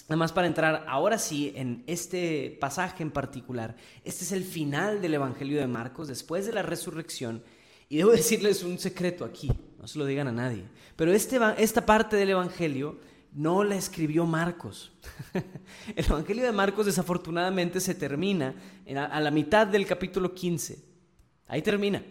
Además, 0.09 0.33
para 0.33 0.47
entrar 0.47 0.85
ahora 0.89 1.19
sí 1.19 1.53
en 1.57 1.83
este 1.87 2.57
pasaje 2.61 3.03
en 3.03 3.11
particular, 3.11 3.77
este 4.05 4.25
es 4.25 4.33
el 4.33 4.45
final 4.45 5.01
del 5.01 5.15
Evangelio 5.15 5.59
de 5.59 5.67
Marcos, 5.67 6.09
después 6.09 6.47
de 6.47 6.53
la 6.53 6.63
resurrección. 6.63 7.43
Y 7.89 7.99
debo 7.99 8.11
decirles 8.13 8.63
un 8.63 8.79
secreto 8.79 9.25
aquí 9.25 9.51
no 9.85 9.89
se 9.89 9.99
lo 9.99 10.07
digan 10.07 10.29
a 10.29 10.33
nadie. 10.33 10.65
Pero 10.97 11.13
este, 11.13 11.39
esta 11.59 11.85
parte 11.85 12.17
del 12.17 12.31
Evangelio 12.31 12.99
no 13.35 13.65
la 13.65 13.77
escribió 13.77 14.25
Marcos. 14.25 14.93
El 15.95 16.07
Evangelio 16.07 16.43
de 16.43 16.53
Marcos 16.53 16.87
desafortunadamente 16.87 17.81
se 17.81 17.95
termina 17.95 18.55
a 18.97 19.21
la 19.21 19.31
mitad 19.31 19.67
del 19.67 19.85
capítulo 19.85 20.35
15. 20.35 20.83
Ahí 21.49 21.61
termina. 21.61 22.03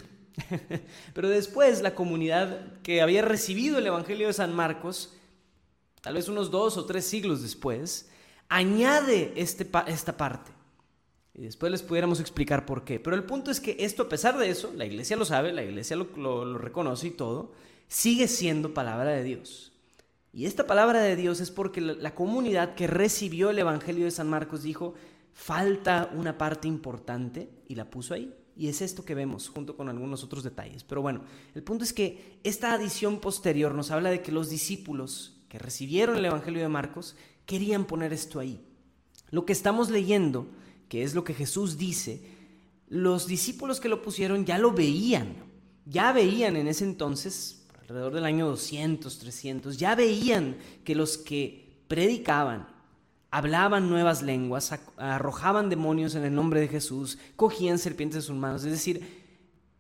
Pero 1.15 1.29
después 1.29 1.82
la 1.82 1.95
comunidad 1.95 2.79
que 2.84 3.01
había 3.01 3.23
recibido 3.23 3.79
el 3.79 3.88
Evangelio 3.88 4.27
de 4.27 4.34
San 4.34 4.53
Marcos, 4.53 5.17
tal 6.03 6.15
vez 6.15 6.27
unos 6.27 6.51
dos 6.51 6.75
o 6.75 6.85
tres 6.85 7.05
siglos 7.05 7.41
después, 7.41 8.09
añade 8.49 9.31
este, 9.37 9.67
esta 9.87 10.17
parte. 10.17 10.51
Y 11.33 11.43
después 11.43 11.71
les 11.71 11.81
pudiéramos 11.81 12.19
explicar 12.19 12.65
por 12.65 12.83
qué. 12.83 12.99
Pero 12.99 13.15
el 13.15 13.23
punto 13.23 13.49
es 13.49 13.61
que 13.61 13.77
esto, 13.79 14.03
a 14.03 14.09
pesar 14.09 14.37
de 14.37 14.49
eso, 14.49 14.71
la 14.75 14.85
iglesia 14.85 15.15
lo 15.15 15.23
sabe, 15.23 15.53
la 15.53 15.63
iglesia 15.63 15.95
lo, 15.95 16.57
reconoce 16.57 17.07
y 17.07 17.11
todo, 17.11 17.53
sigue 17.87 18.27
siendo 18.27 18.73
palabra 18.73 19.11
de 19.11 19.23
Dios. 19.23 19.71
Y 20.33 20.45
esta 20.45 20.67
palabra 20.67 20.99
de 20.99 21.15
Dios 21.15 21.39
es 21.39 21.51
porque 21.51 21.79
la, 21.79 22.13
comunidad 22.13 22.75
que 22.75 22.85
recibió 22.85 23.49
el 23.49 23.59
Evangelio 23.59 24.03
de 24.03 24.11
San 24.11 24.29
Marcos 24.29 24.61
dijo, 24.61 24.95
falta 25.31 26.11
una 26.13 26.37
parte 26.37 26.67
importante 26.67 27.49
y 27.69 27.75
la 27.75 27.89
puso 27.89 28.13
ahí. 28.13 28.35
Y 28.57 28.67
es 28.67 28.81
esto 28.81 29.05
que 29.05 29.15
vemos 29.15 29.47
junto 29.47 29.77
con 29.77 29.87
algunos 29.87 30.21
otros 30.23 30.43
detalles. 30.43 30.83
Pero 30.83 31.01
bueno, 31.01 31.21
el 31.55 31.63
punto 31.63 31.85
es 31.85 31.93
que 31.93 32.39
esta 32.43 32.73
adición 32.73 33.21
posterior 33.21 33.73
nos 33.73 33.89
habla 33.89 34.09
de 34.09 34.21
que 34.21 34.33
los 34.33 34.49
discípulos 34.49 35.42
que 35.53 35.59
recibieron 35.59 36.17
el 36.17 36.25
Evangelio 36.25 36.63
de 36.63 36.67
Marcos 36.67 37.15
querían 37.45 37.85
poner 37.85 38.11
esto 38.11 38.39
ahí. 38.39 38.59
Lo 39.29 39.45
que 39.45 39.53
estamos 39.53 39.91
leyendo 39.91 40.47
que 40.89 41.03
es 41.03 41.13
lo 41.13 41.23
que 41.23 41.35
Jesús 41.35 41.77
dice, 41.77 42.23
los 42.87 43.27
discípulos 43.27 43.79
que 43.79 43.87
lo 43.87 44.01
pusieron 44.01 44.45
ya 44.45 44.57
lo 44.57 44.71
veían, 44.71 45.35
ya 45.85 46.11
veían 46.11 46.55
en 46.55 46.67
ese 46.67 46.85
entonces, 46.85 47.67
alrededor 47.79 48.15
del 48.15 48.25
año 48.25 48.47
200, 48.47 49.19
300, 49.19 49.77
ya 49.77 49.93
veían 49.93 50.57
que 50.83 50.95
los 50.95 51.19
que 51.19 51.83
predicaban, 51.87 52.67
hablaban 53.29 53.91
nuevas 53.91 54.23
lenguas, 54.23 54.73
arrojaban 54.97 55.69
demonios 55.69 56.15
en 56.15 56.23
el 56.23 56.33
nombre 56.33 56.61
de 56.61 56.67
Jesús, 56.67 57.19
cogían 57.35 57.77
serpientes 57.77 58.15
en 58.15 58.21
sus 58.23 58.35
manos. 58.35 58.63
Es 58.63 58.71
decir, 58.71 59.07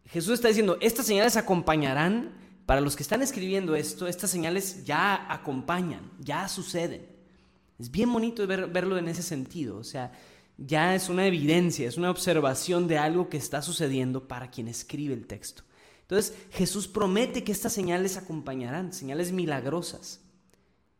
Jesús 0.05 0.35
está 0.35 0.49
diciendo, 0.49 0.77
estas 0.81 1.07
señales 1.07 1.35
acompañarán, 1.35 2.42
para 2.65 2.81
los 2.81 2.95
que 2.95 3.03
están 3.03 3.21
escribiendo 3.21 3.75
esto, 3.75 4.07
estas 4.07 4.29
señales 4.29 4.85
ya 4.85 5.31
acompañan, 5.31 6.11
ya 6.19 6.47
suceden. 6.47 7.05
Es 7.79 7.91
bien 7.91 8.11
bonito 8.11 8.47
verlo 8.47 8.97
en 8.97 9.07
ese 9.07 9.23
sentido, 9.23 9.77
o 9.77 9.83
sea, 9.83 10.11
ya 10.57 10.95
es 10.95 11.09
una 11.09 11.25
evidencia, 11.25 11.87
es 11.87 11.97
una 11.97 12.11
observación 12.11 12.87
de 12.87 12.97
algo 12.97 13.27
que 13.27 13.37
está 13.37 13.61
sucediendo 13.61 14.27
para 14.27 14.49
quien 14.51 14.67
escribe 14.67 15.13
el 15.13 15.27
texto. 15.27 15.63
Entonces 16.01 16.35
Jesús 16.51 16.87
promete 16.87 17.43
que 17.43 17.51
estas 17.51 17.73
señales 17.73 18.17
acompañarán, 18.17 18.93
señales 18.93 19.31
milagrosas. 19.31 20.21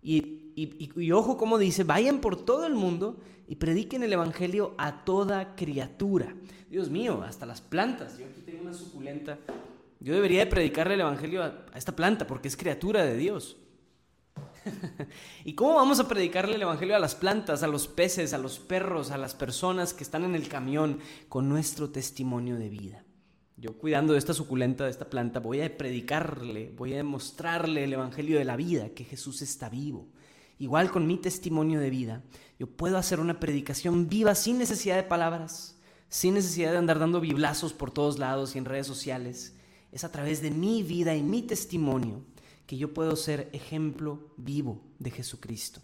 Y, 0.02 1.12
ojo 1.12 1.38
como 1.38 1.58
dice, 1.58 1.84
vayan 1.84 2.20
por 2.20 2.44
todo 2.44 2.66
el 2.66 2.74
mundo 2.74 3.20
y 3.48 3.56
prediquen 3.56 4.04
el 4.04 4.14
Evangelio 4.14 4.74
a 4.78 5.06
toda 5.06 5.56
criatura. 5.56 6.36
Dios 6.70 6.90
mío, 6.90 7.22
hasta 7.24 7.46
las 7.46 7.62
plantas. 7.62 8.18
Yo 8.18 8.26
aquí 8.26 8.42
tengo 8.42 8.64
una 8.64 8.74
suculenta. 8.74 9.38
Yo 10.00 10.14
debería 10.14 10.40
de 10.40 10.52
predicarle 10.52 10.96
el 10.96 11.02
Evangelio 11.02 11.44
a 11.44 11.66
esta 11.76 11.96
planta 11.96 12.28
porque 12.28 12.48
es 12.48 12.58
criatura 12.58 13.04
de 13.04 13.16
Dios. 13.18 13.58
¿Y 15.46 15.54
cómo 15.54 15.76
vamos 15.76 16.00
a 16.00 16.08
predicarle 16.08 16.56
el 16.56 16.62
Evangelio 16.62 16.96
a 16.96 17.00
las 17.00 17.16
plantas, 17.16 17.64
a 17.64 17.68
los 17.68 17.88
peces, 17.88 18.34
a 18.34 18.38
los 18.38 18.60
perros, 18.60 19.12
a 19.12 19.18
las 19.18 19.36
personas 19.36 19.94
que 19.94 20.04
están 20.04 20.24
en 20.24 20.36
el 20.36 20.48
camión 20.48 21.00
con 21.30 21.50
nuestro 21.50 21.90
testimonio 21.90 22.58
de 22.58 22.70
vida? 22.70 23.04
Yo 23.56 23.78
cuidando 23.78 24.14
de 24.14 24.20
esta 24.20 24.34
suculenta, 24.34 24.86
de 24.86 24.90
esta 24.90 25.10
planta, 25.10 25.40
voy 25.40 25.62
a 25.62 25.78
predicarle, 25.78 26.74
voy 26.76 26.94
a 26.94 26.98
demostrarle 26.98 27.84
el 27.84 27.94
Evangelio 27.94 28.38
de 28.38 28.46
la 28.46 28.56
vida, 28.56 28.90
que 28.90 29.04
Jesús 29.04 29.42
está 29.42 29.70
vivo. 29.70 30.08
Igual 30.60 30.92
con 30.92 31.08
mi 31.08 31.18
testimonio 31.18 31.80
de 31.80 31.90
vida, 31.90 32.24
yo 32.60 32.68
puedo 32.68 32.98
hacer 32.98 33.20
una 33.20 33.40
predicación 33.40 34.10
viva 34.10 34.36
sin 34.36 34.58
necesidad 34.58 34.96
de 34.96 35.04
palabras, 35.04 35.78
sin 36.10 36.36
necesidad 36.36 36.72
de 36.72 36.78
andar 36.78 37.00
dando 37.00 37.20
biblazos 37.20 37.74
por 37.74 37.92
todos 37.92 38.20
lados 38.20 38.56
y 38.56 38.60
en 38.60 38.66
redes 38.66 38.88
sociales. 38.88 39.56
Es 39.94 40.04
a 40.04 40.12
través 40.12 40.42
de 40.42 40.52
mi 40.52 40.84
vida 40.84 41.16
y 41.16 41.24
mi 41.24 41.44
testimonio 41.44 42.26
que 42.66 42.78
yo 42.78 42.94
puedo 42.94 43.16
ser 43.16 43.50
ejemplo 43.54 44.34
vivo 44.38 44.82
de 45.00 45.12
Jesucristo. 45.12 45.82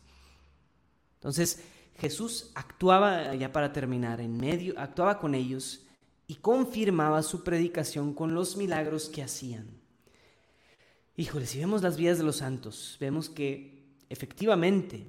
Entonces, 1.15 1.61
Jesús 1.97 2.51
actuaba, 2.55 3.35
ya 3.35 3.51
para 3.51 3.71
terminar, 3.71 4.19
en 4.19 4.37
medio, 4.37 4.73
actuaba 4.77 5.19
con 5.19 5.35
ellos 5.35 5.85
y 6.27 6.35
confirmaba 6.35 7.21
su 7.23 7.43
predicación 7.43 8.13
con 8.13 8.33
los 8.33 8.57
milagros 8.57 9.09
que 9.09 9.23
hacían. 9.23 9.67
Híjole, 11.17 11.45
si 11.45 11.59
vemos 11.59 11.81
las 11.81 11.97
vidas 11.97 12.17
de 12.17 12.23
los 12.23 12.37
santos, 12.37 12.95
vemos 12.99 13.29
que 13.29 13.97
efectivamente 14.09 15.05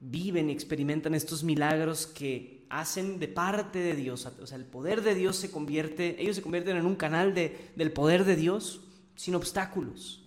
viven 0.00 0.50
y 0.50 0.52
experimentan 0.52 1.14
estos 1.14 1.42
milagros 1.42 2.06
que 2.06 2.57
hacen 2.70 3.18
de 3.18 3.28
parte 3.28 3.78
de 3.78 3.94
Dios. 3.94 4.26
O 4.26 4.46
sea, 4.46 4.56
el 4.56 4.64
poder 4.64 5.02
de 5.02 5.14
Dios 5.14 5.36
se 5.36 5.50
convierte, 5.50 6.20
ellos 6.20 6.36
se 6.36 6.42
convierten 6.42 6.76
en 6.76 6.86
un 6.86 6.96
canal 6.96 7.34
de, 7.34 7.70
del 7.76 7.92
poder 7.92 8.24
de 8.24 8.36
Dios 8.36 8.80
sin 9.14 9.34
obstáculos. 9.34 10.24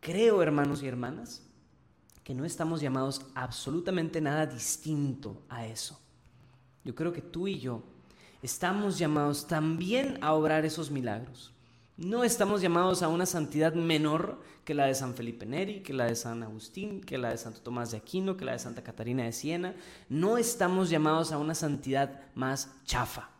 Creo, 0.00 0.42
hermanos 0.42 0.82
y 0.82 0.86
hermanas, 0.86 1.42
que 2.22 2.34
no 2.34 2.44
estamos 2.44 2.80
llamados 2.80 3.22
absolutamente 3.34 4.20
nada 4.20 4.46
distinto 4.46 5.42
a 5.48 5.66
eso. 5.66 6.00
Yo 6.84 6.94
creo 6.94 7.12
que 7.12 7.22
tú 7.22 7.48
y 7.48 7.58
yo 7.58 7.82
estamos 8.42 8.98
llamados 8.98 9.46
también 9.46 10.18
a 10.22 10.32
obrar 10.32 10.64
esos 10.64 10.90
milagros. 10.90 11.52
No 11.96 12.24
estamos 12.24 12.60
llamados 12.60 13.02
a 13.02 13.08
una 13.08 13.24
santidad 13.24 13.72
menor 13.72 14.38
que 14.64 14.74
la 14.74 14.84
de 14.84 14.94
San 14.94 15.14
Felipe 15.14 15.46
Neri, 15.46 15.82
que 15.82 15.94
la 15.94 16.04
de 16.04 16.14
San 16.14 16.42
Agustín, 16.42 17.00
que 17.00 17.16
la 17.16 17.30
de 17.30 17.38
Santo 17.38 17.62
Tomás 17.62 17.90
de 17.90 17.96
Aquino, 17.96 18.36
que 18.36 18.44
la 18.44 18.52
de 18.52 18.58
Santa 18.58 18.82
Catarina 18.82 19.24
de 19.24 19.32
Siena. 19.32 19.74
No 20.10 20.36
estamos 20.36 20.90
llamados 20.90 21.32
a 21.32 21.38
una 21.38 21.54
santidad 21.54 22.20
más 22.34 22.70
chafa. 22.84 23.30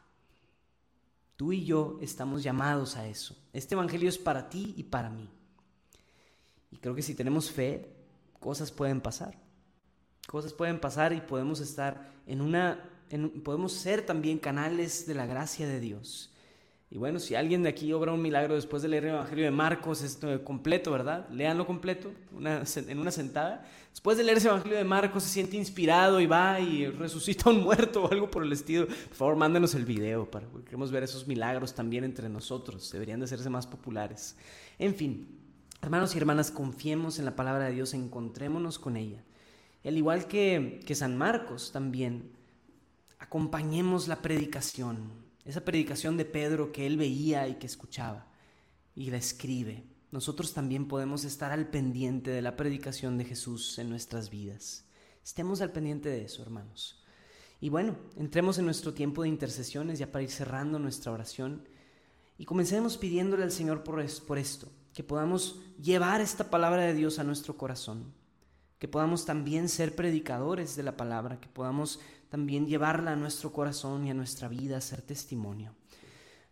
Tú 1.37 1.53
y 1.53 1.66
yo 1.66 1.99
estamos 2.01 2.42
llamados 2.42 2.97
a 2.97 3.07
eso. 3.07 3.37
Este 3.53 3.75
Evangelio 3.75 4.09
es 4.09 4.16
para 4.16 4.49
ti 4.49 4.73
y 4.79 4.85
para 4.85 5.11
mí. 5.11 5.29
Y 6.71 6.79
creo 6.79 6.95
que 6.95 7.03
si 7.03 7.14
tenemos 7.14 7.51
fe, 7.51 7.95
cosas 8.40 8.73
pueden 8.73 9.03
pasar. 9.03 9.38
Cosas 10.27 10.55
pueden 10.55 10.81
pasar 10.81 11.12
y 11.12 11.21
podemos 11.21 11.61
estar 11.61 12.11
en 12.27 12.40
una, 12.40 12.88
podemos 13.45 13.75
ser 13.75 14.07
también 14.07 14.38
canales 14.38 15.07
de 15.07 15.14
la 15.14 15.27
gracia 15.27 15.66
de 15.69 15.79
Dios. 15.79 16.33
Y 16.88 16.99
bueno, 16.99 17.18
si 17.18 17.35
alguien 17.35 17.64
de 17.64 17.68
aquí 17.68 17.92
obra 17.92 18.12
un 18.12 18.22
milagro 18.22 18.55
después 18.55 18.81
de 18.81 18.88
leer 18.88 19.07
el 19.07 19.11
Evangelio 19.11 19.44
de 19.44 19.51
Marcos, 19.51 20.03
esto 20.03 20.44
completo, 20.44 20.92
¿verdad? 20.92 21.29
Leanlo 21.31 21.66
completo 21.66 22.12
en 22.38 22.99
una 22.99 23.11
sentada. 23.11 23.66
Después 23.90 24.16
de 24.16 24.22
leer 24.22 24.38
ese 24.38 24.49
Evangelio 24.49 24.79
de 24.79 24.85
Marcos 24.85 25.25
se 25.25 25.31
siente 25.31 25.57
inspirado 25.57 26.20
y 26.20 26.27
va 26.27 26.61
y 26.61 26.87
resucita 26.87 27.51
a 27.51 27.53
un 27.53 27.61
muerto 27.64 28.05
o 28.05 28.12
algo 28.12 28.31
por 28.31 28.44
el 28.44 28.53
estilo. 28.53 28.87
Por 28.87 29.16
favor, 29.16 29.37
mándenos 29.37 29.75
el 29.75 29.85
video 29.85 30.31
para 30.31 30.46
porque 30.46 30.66
queremos 30.66 30.92
ver 30.92 31.03
esos 31.03 31.27
milagros 31.27 31.75
también 31.75 32.05
entre 32.05 32.29
nosotros. 32.29 32.92
Deberían 32.92 33.18
de 33.18 33.25
hacerse 33.25 33.51
más 33.51 33.66
populares. 33.66 34.37
En 34.79 34.94
fin, 34.94 35.27
hermanos 35.83 36.14
y 36.14 36.18
hermanas, 36.18 36.53
confiemos 36.53 37.18
en 37.18 37.25
la 37.25 37.35
palabra 37.35 37.64
de 37.64 37.72
Dios, 37.72 37.94
encontrémonos 37.94 38.79
con 38.79 38.96
ella. 38.96 39.25
Al 39.85 39.96
igual 39.96 40.27
que, 40.29 40.81
que 40.87 40.94
San 40.94 41.18
Marcos 41.18 41.72
también, 41.72 42.31
acompañemos 43.18 44.07
la 44.07 44.22
predicación 44.22 45.26
esa 45.46 45.64
predicación 45.64 46.16
de 46.16 46.24
Pedro 46.24 46.72
que 46.72 46.87
él 46.87 46.96
veía 46.96 47.46
y 47.48 47.54
que 47.54 47.66
escuchaba 47.66 48.26
y 48.94 49.11
la 49.11 49.16
escribe. 49.16 49.85
Nosotros 50.11 50.52
también 50.52 50.88
podemos 50.88 51.24
estar 51.24 51.52
al 51.52 51.68
pendiente 51.68 52.30
de 52.30 52.42
la 52.42 52.56
predicación 52.56 53.16
de 53.16 53.24
Jesús 53.24 53.78
en 53.78 53.88
nuestras 53.88 54.28
vidas. 54.28 54.85
Estemos 55.24 55.61
al 55.61 55.72
pendiente 55.72 56.09
de 56.09 56.24
eso, 56.24 56.42
hermanos. 56.42 57.02
Y 57.61 57.68
bueno, 57.68 57.96
entremos 58.16 58.59
en 58.59 58.64
nuestro 58.64 58.92
tiempo 58.92 59.22
de 59.22 59.28
intercesiones 59.28 59.98
ya 59.98 60.11
para 60.11 60.24
ir 60.24 60.30
cerrando 60.30 60.78
nuestra 60.78 61.12
oración 61.12 61.66
y 62.38 62.44
comencemos 62.44 62.98
pidiéndole 62.98 63.44
al 63.44 63.52
Señor 63.52 63.82
por, 63.82 64.04
por 64.26 64.38
esto, 64.38 64.68
que 64.92 65.04
podamos 65.04 65.61
llevar 65.80 66.20
esta 66.20 66.50
palabra 66.50 66.82
de 66.82 66.94
Dios 66.94 67.18
a 67.18 67.24
nuestro 67.24 67.56
corazón, 67.56 68.12
que 68.78 68.88
podamos 68.88 69.24
también 69.24 69.68
ser 69.68 69.94
predicadores 69.94 70.76
de 70.76 70.82
la 70.82 70.96
palabra, 70.96 71.40
que 71.40 71.48
podamos 71.48 72.00
también 72.29 72.67
llevarla 72.67 73.12
a 73.12 73.17
nuestro 73.17 73.53
corazón 73.53 74.07
y 74.07 74.11
a 74.11 74.15
nuestra 74.15 74.49
vida, 74.49 74.81
ser 74.81 75.03
testimonio. 75.03 75.75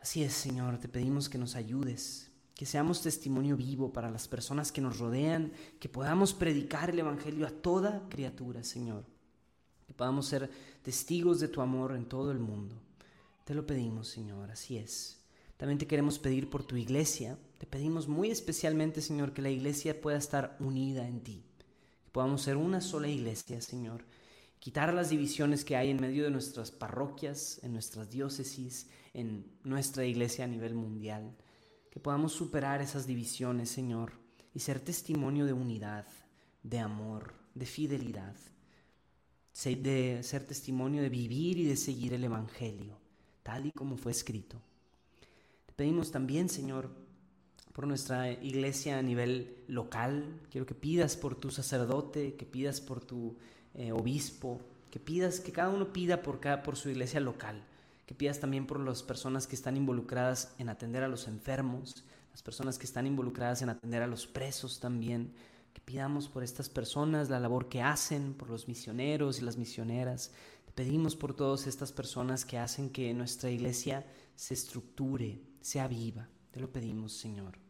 Así 0.00 0.22
es, 0.22 0.32
Señor, 0.34 0.78
te 0.78 0.88
pedimos 0.88 1.28
que 1.28 1.38
nos 1.38 1.56
ayudes, 1.56 2.30
que 2.54 2.66
seamos 2.66 3.02
testimonio 3.02 3.56
vivo 3.56 3.92
para 3.92 4.10
las 4.10 4.28
personas 4.28 4.70
que 4.70 4.80
nos 4.80 4.98
rodean, 4.98 5.52
que 5.80 5.88
podamos 5.88 6.34
predicar 6.34 6.90
el 6.90 6.98
Evangelio 6.98 7.46
a 7.46 7.50
toda 7.50 8.06
criatura, 8.08 8.62
Señor, 8.62 9.04
que 9.86 9.94
podamos 9.94 10.26
ser 10.26 10.50
testigos 10.82 11.40
de 11.40 11.48
tu 11.48 11.60
amor 11.60 11.96
en 11.96 12.04
todo 12.04 12.30
el 12.30 12.38
mundo. 12.38 12.80
Te 13.44 13.54
lo 13.54 13.66
pedimos, 13.66 14.08
Señor, 14.08 14.50
así 14.50 14.76
es. 14.76 15.24
También 15.56 15.78
te 15.78 15.86
queremos 15.86 16.18
pedir 16.18 16.50
por 16.50 16.64
tu 16.64 16.76
iglesia, 16.76 17.38
te 17.58 17.66
pedimos 17.66 18.08
muy 18.08 18.30
especialmente, 18.30 19.00
Señor, 19.00 19.32
que 19.32 19.42
la 19.42 19.50
iglesia 19.50 20.00
pueda 20.00 20.18
estar 20.18 20.56
unida 20.60 21.08
en 21.08 21.20
ti, 21.22 21.44
que 22.04 22.10
podamos 22.10 22.42
ser 22.42 22.56
una 22.56 22.80
sola 22.80 23.08
iglesia, 23.08 23.60
Señor, 23.60 24.04
quitar 24.64 24.94
las 24.94 25.10
divisiones 25.10 25.62
que 25.62 25.76
hay 25.76 25.90
en 25.90 26.00
medio 26.00 26.24
de 26.24 26.30
nuestras 26.30 26.70
parroquias, 26.70 27.60
en 27.62 27.74
nuestras 27.74 28.08
diócesis, 28.10 28.88
en 29.12 29.44
nuestra 29.62 30.06
iglesia 30.06 30.46
a 30.46 30.48
nivel 30.48 30.74
mundial. 30.74 31.36
Que 31.90 32.00
podamos 32.00 32.32
superar 32.32 32.80
esas 32.80 33.06
divisiones, 33.06 33.68
Señor, 33.68 34.14
y 34.54 34.60
ser 34.60 34.80
testimonio 34.80 35.44
de 35.44 35.52
unidad, 35.52 36.06
de 36.62 36.78
amor, 36.78 37.34
de 37.54 37.66
fidelidad, 37.66 38.36
de 39.62 40.20
ser 40.22 40.46
testimonio 40.46 41.02
de 41.02 41.10
vivir 41.10 41.58
y 41.58 41.64
de 41.64 41.76
seguir 41.76 42.14
el 42.14 42.24
Evangelio, 42.24 42.96
tal 43.42 43.66
y 43.66 43.70
como 43.70 43.98
fue 43.98 44.12
escrito. 44.12 44.62
Te 45.66 45.74
pedimos 45.74 46.10
también, 46.10 46.48
Señor, 46.48 46.90
por 47.74 47.86
nuestra 47.86 48.32
iglesia 48.32 48.98
a 48.98 49.02
nivel 49.02 49.62
local. 49.68 50.40
Quiero 50.50 50.64
que 50.64 50.74
pidas 50.74 51.18
por 51.18 51.34
tu 51.34 51.50
sacerdote, 51.50 52.34
que 52.36 52.46
pidas 52.46 52.80
por 52.80 53.04
tu 53.04 53.36
eh, 53.74 53.92
obispo, 53.92 54.60
que 54.90 55.00
pidas, 55.00 55.40
que 55.40 55.52
cada 55.52 55.70
uno 55.70 55.92
pida 55.92 56.22
por, 56.22 56.40
cada, 56.40 56.62
por 56.62 56.76
su 56.76 56.88
iglesia 56.88 57.20
local, 57.20 57.64
que 58.06 58.14
pidas 58.14 58.40
también 58.40 58.66
por 58.66 58.78
las 58.80 59.02
personas 59.02 59.46
que 59.46 59.56
están 59.56 59.76
involucradas 59.76 60.54
en 60.58 60.68
atender 60.68 61.02
a 61.02 61.08
los 61.08 61.26
enfermos, 61.26 62.04
las 62.30 62.42
personas 62.42 62.78
que 62.78 62.86
están 62.86 63.06
involucradas 63.06 63.62
en 63.62 63.68
atender 63.68 64.02
a 64.02 64.06
los 64.06 64.26
presos 64.26 64.80
también, 64.80 65.32
que 65.72 65.80
pidamos 65.80 66.28
por 66.28 66.44
estas 66.44 66.68
personas 66.68 67.28
la 67.28 67.40
labor 67.40 67.68
que 67.68 67.82
hacen, 67.82 68.34
por 68.34 68.50
los 68.50 68.68
misioneros 68.68 69.40
y 69.40 69.42
las 69.42 69.56
misioneras. 69.56 70.32
Te 70.66 70.72
pedimos 70.72 71.16
por 71.16 71.34
todas 71.34 71.66
estas 71.66 71.92
personas 71.92 72.44
que 72.44 72.58
hacen 72.58 72.90
que 72.90 73.12
nuestra 73.14 73.50
iglesia 73.50 74.06
se 74.36 74.54
estructure, 74.54 75.40
sea 75.60 75.88
viva. 75.88 76.28
Te 76.52 76.60
lo 76.60 76.72
pedimos, 76.72 77.12
Señor. 77.12 77.63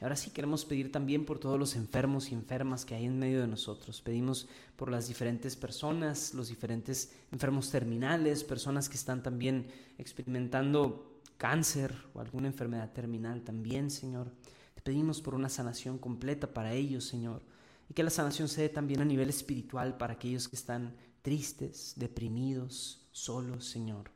Ahora 0.00 0.16
sí 0.16 0.30
queremos 0.30 0.64
pedir 0.64 0.90
también 0.90 1.26
por 1.26 1.38
todos 1.38 1.58
los 1.58 1.76
enfermos 1.76 2.30
y 2.30 2.34
enfermas 2.34 2.86
que 2.86 2.94
hay 2.94 3.04
en 3.04 3.18
medio 3.18 3.42
de 3.42 3.46
nosotros. 3.46 4.00
Pedimos 4.00 4.48
por 4.76 4.90
las 4.90 5.08
diferentes 5.08 5.56
personas, 5.56 6.32
los 6.32 6.48
diferentes 6.48 7.12
enfermos 7.30 7.70
terminales, 7.70 8.42
personas 8.42 8.88
que 8.88 8.96
están 8.96 9.22
también 9.22 9.66
experimentando 9.98 11.20
cáncer 11.36 11.94
o 12.14 12.20
alguna 12.20 12.48
enfermedad 12.48 12.92
terminal 12.92 13.42
también, 13.42 13.90
Señor. 13.90 14.32
Te 14.74 14.80
pedimos 14.80 15.20
por 15.20 15.34
una 15.34 15.50
sanación 15.50 15.98
completa 15.98 16.54
para 16.54 16.72
ellos, 16.72 17.04
Señor. 17.04 17.42
Y 17.90 17.92
que 17.92 18.02
la 18.02 18.10
sanación 18.10 18.48
se 18.48 18.62
dé 18.62 18.68
también 18.70 19.02
a 19.02 19.04
nivel 19.04 19.28
espiritual 19.28 19.98
para 19.98 20.14
aquellos 20.14 20.48
que 20.48 20.56
están 20.56 20.96
tristes, 21.20 21.92
deprimidos, 21.96 23.06
solos, 23.12 23.66
Señor. 23.66 24.10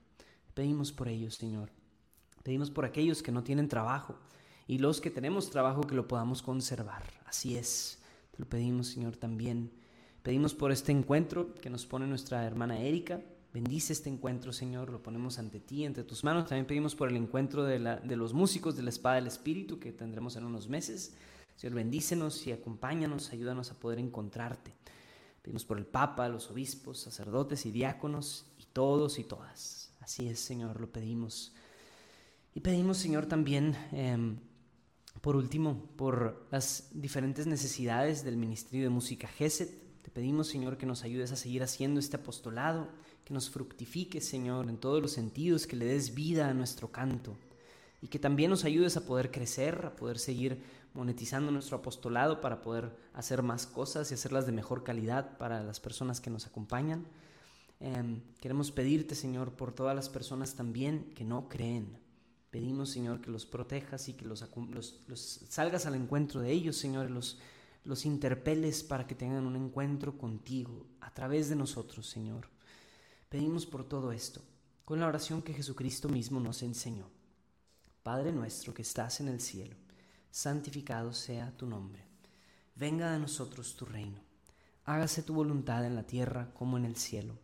Te 0.46 0.52
pedimos 0.54 0.92
por 0.92 1.08
ellos, 1.08 1.34
Señor. 1.34 1.70
Pedimos 2.42 2.70
por 2.70 2.86
aquellos 2.86 3.22
que 3.22 3.32
no 3.32 3.44
tienen 3.44 3.68
trabajo 3.68 4.18
y 4.66 4.78
los 4.78 5.00
que 5.00 5.10
tenemos 5.10 5.50
trabajo 5.50 5.82
que 5.82 5.94
lo 5.94 6.08
podamos 6.08 6.42
conservar. 6.42 7.02
Así 7.26 7.56
es, 7.56 7.98
te 8.30 8.38
lo 8.38 8.48
pedimos 8.48 8.88
Señor 8.88 9.16
también. 9.16 9.70
Pedimos 10.22 10.54
por 10.54 10.72
este 10.72 10.90
encuentro 10.90 11.54
que 11.54 11.68
nos 11.68 11.84
pone 11.84 12.06
nuestra 12.06 12.46
hermana 12.46 12.80
Erika. 12.80 13.20
Bendice 13.52 13.92
este 13.92 14.08
encuentro, 14.08 14.52
Señor, 14.52 14.90
lo 14.90 15.02
ponemos 15.02 15.38
ante 15.38 15.60
ti, 15.60 15.84
ante 15.84 16.02
tus 16.02 16.24
manos. 16.24 16.48
También 16.48 16.66
pedimos 16.66 16.94
por 16.94 17.10
el 17.10 17.16
encuentro 17.16 17.62
de, 17.62 17.78
la, 17.78 17.96
de 17.96 18.16
los 18.16 18.32
músicos 18.32 18.74
de 18.74 18.82
la 18.82 18.88
Espada 18.88 19.16
del 19.16 19.26
Espíritu 19.26 19.78
que 19.78 19.92
tendremos 19.92 20.34
en 20.36 20.44
unos 20.44 20.66
meses. 20.66 21.14
Señor, 21.56 21.74
bendícenos 21.74 22.46
y 22.46 22.52
acompáñanos, 22.52 23.32
ayúdanos 23.32 23.70
a 23.70 23.78
poder 23.78 23.98
encontrarte. 23.98 24.74
Pedimos 25.42 25.66
por 25.66 25.76
el 25.76 25.84
Papa, 25.84 26.26
los 26.28 26.50
obispos, 26.50 27.00
sacerdotes 27.00 27.66
y 27.66 27.70
diáconos 27.70 28.46
y 28.58 28.64
todos 28.72 29.18
y 29.18 29.24
todas. 29.24 29.92
Así 30.00 30.26
es, 30.26 30.40
Señor, 30.40 30.80
lo 30.80 30.90
pedimos. 30.90 31.52
Y 32.54 32.60
pedimos, 32.60 32.96
Señor, 32.96 33.26
también... 33.26 33.76
Em, 33.92 34.38
por 35.24 35.36
último, 35.36 35.88
por 35.96 36.46
las 36.50 36.90
diferentes 36.92 37.46
necesidades 37.46 38.24
del 38.24 38.36
Ministerio 38.36 38.84
de 38.84 38.90
Música 38.90 39.26
GESET, 39.26 39.70
te 40.02 40.10
pedimos, 40.10 40.48
Señor, 40.48 40.76
que 40.76 40.84
nos 40.84 41.02
ayudes 41.02 41.32
a 41.32 41.36
seguir 41.36 41.62
haciendo 41.62 41.98
este 41.98 42.16
apostolado, 42.16 42.88
que 43.24 43.32
nos 43.32 43.48
fructifique, 43.48 44.20
Señor, 44.20 44.68
en 44.68 44.76
todos 44.76 45.00
los 45.00 45.12
sentidos, 45.12 45.66
que 45.66 45.76
le 45.76 45.86
des 45.86 46.14
vida 46.14 46.50
a 46.50 46.52
nuestro 46.52 46.92
canto 46.92 47.38
y 48.02 48.08
que 48.08 48.18
también 48.18 48.50
nos 48.50 48.66
ayudes 48.66 48.98
a 48.98 49.06
poder 49.06 49.30
crecer, 49.30 49.86
a 49.86 49.96
poder 49.96 50.18
seguir 50.18 50.62
monetizando 50.92 51.50
nuestro 51.50 51.78
apostolado 51.78 52.42
para 52.42 52.60
poder 52.60 52.94
hacer 53.14 53.42
más 53.42 53.66
cosas 53.66 54.10
y 54.10 54.14
hacerlas 54.14 54.44
de 54.44 54.52
mejor 54.52 54.84
calidad 54.84 55.38
para 55.38 55.62
las 55.62 55.80
personas 55.80 56.20
que 56.20 56.28
nos 56.28 56.46
acompañan. 56.46 57.06
Em, 57.80 58.20
queremos 58.42 58.72
pedirte, 58.72 59.14
Señor, 59.14 59.52
por 59.52 59.72
todas 59.72 59.96
las 59.96 60.10
personas 60.10 60.54
también 60.54 61.14
que 61.14 61.24
no 61.24 61.48
creen, 61.48 62.03
Pedimos, 62.54 62.90
Señor, 62.90 63.20
que 63.20 63.32
los 63.32 63.46
protejas 63.46 64.08
y 64.08 64.12
que 64.12 64.24
los, 64.24 64.48
salgas 65.48 65.86
al 65.86 65.96
encuentro 65.96 66.40
de 66.40 66.52
ellos, 66.52 66.76
Señor, 66.76 67.10
los, 67.10 67.36
los 67.82 68.06
interpeles 68.06 68.84
para 68.84 69.08
que 69.08 69.16
tengan 69.16 69.44
un 69.44 69.56
encuentro 69.56 70.16
contigo 70.16 70.86
a 71.00 71.12
través 71.12 71.48
de 71.48 71.56
nosotros, 71.56 72.08
Señor. 72.08 72.48
Pedimos 73.28 73.66
por 73.66 73.88
todo 73.88 74.12
esto, 74.12 74.40
con 74.84 75.00
la 75.00 75.08
oración 75.08 75.42
que 75.42 75.52
Jesucristo 75.52 76.08
mismo 76.08 76.38
nos 76.38 76.62
enseñó. 76.62 77.10
Padre 78.04 78.30
nuestro 78.30 78.72
que 78.72 78.82
estás 78.82 79.18
en 79.18 79.26
el 79.26 79.40
cielo, 79.40 79.74
santificado 80.30 81.12
sea 81.12 81.50
tu 81.56 81.66
nombre. 81.66 82.06
Venga 82.76 83.16
a 83.16 83.18
nosotros 83.18 83.74
tu 83.74 83.84
reino. 83.84 84.20
Hágase 84.84 85.24
tu 85.24 85.34
voluntad 85.34 85.84
en 85.84 85.96
la 85.96 86.06
tierra 86.06 86.54
como 86.54 86.78
en 86.78 86.84
el 86.84 86.94
cielo. 86.94 87.36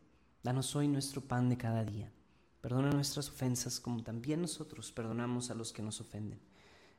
Danos 0.45 0.77
hoy 0.77 0.87
nuestro 0.87 1.21
pan 1.21 1.49
de 1.49 1.57
cada 1.57 1.85
día 1.85 2.13
Perdona 2.61 2.91
nuestras 2.91 3.29
ofensas 3.29 3.81
como 3.81 4.03
también 4.03 4.43
nosotros 4.43 4.93
perdonamos 4.93 5.51
a 5.51 5.55
los 5.55 5.73
que 5.73 5.83
nos 5.83 6.01
ofenden. 6.01 6.41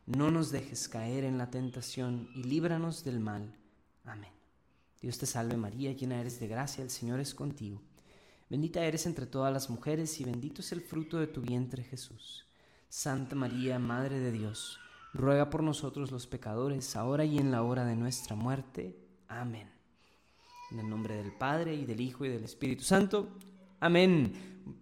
No 0.06 0.32
nos 0.32 0.52
dejes 0.52 0.90
caer 0.90 1.24
en 1.24 1.38
la 1.38 1.52
tentación 1.52 2.30
y 2.34 2.44
líbranos 2.44 3.04
del 3.04 3.20
mal. 3.20 3.56
Amén. 4.04 4.32
Dios 5.00 5.18
te 5.18 5.26
salve 5.26 5.58
María, 5.58 5.92
llena 5.94 6.20
eres 6.20 6.40
de 6.40 6.48
gracia, 6.48 6.84
el 6.84 6.90
Señor 6.90 7.20
es 7.20 7.36
contigo. 7.36 7.82
Bendita 8.50 8.84
eres 8.84 9.06
entre 9.06 9.28
todas 9.28 9.54
las 9.54 9.70
mujeres 9.70 10.20
y 10.20 10.26
bendito 10.26 10.62
es 10.62 10.72
el 10.72 10.82
fruto 10.82 11.20
de 11.20 11.28
tu 11.28 11.42
vientre 11.42 11.84
Jesús. 11.84 12.46
Santa 12.90 13.36
María, 13.36 13.80
Madre 13.80 14.20
de 14.20 14.32
Dios, 14.32 14.80
ruega 15.14 15.50
por 15.50 15.64
nosotros 15.64 16.12
los 16.12 16.28
pecadores, 16.28 16.96
ahora 16.96 17.24
y 17.24 17.38
en 17.38 17.52
la 17.52 17.64
hora 17.64 17.86
de 17.86 17.96
nuestra 17.96 18.36
muerte. 18.36 18.98
Amén. 19.28 19.72
En 20.72 20.80
el 20.80 20.90
nombre 20.90 21.16
del 21.16 21.32
Padre 21.32 21.76
y 21.76 21.86
del 21.86 22.02
Hijo 22.02 22.26
y 22.26 22.30
del 22.30 22.44
Espíritu 22.44 22.84
Santo. 22.84 23.30
Amén. 23.82 24.32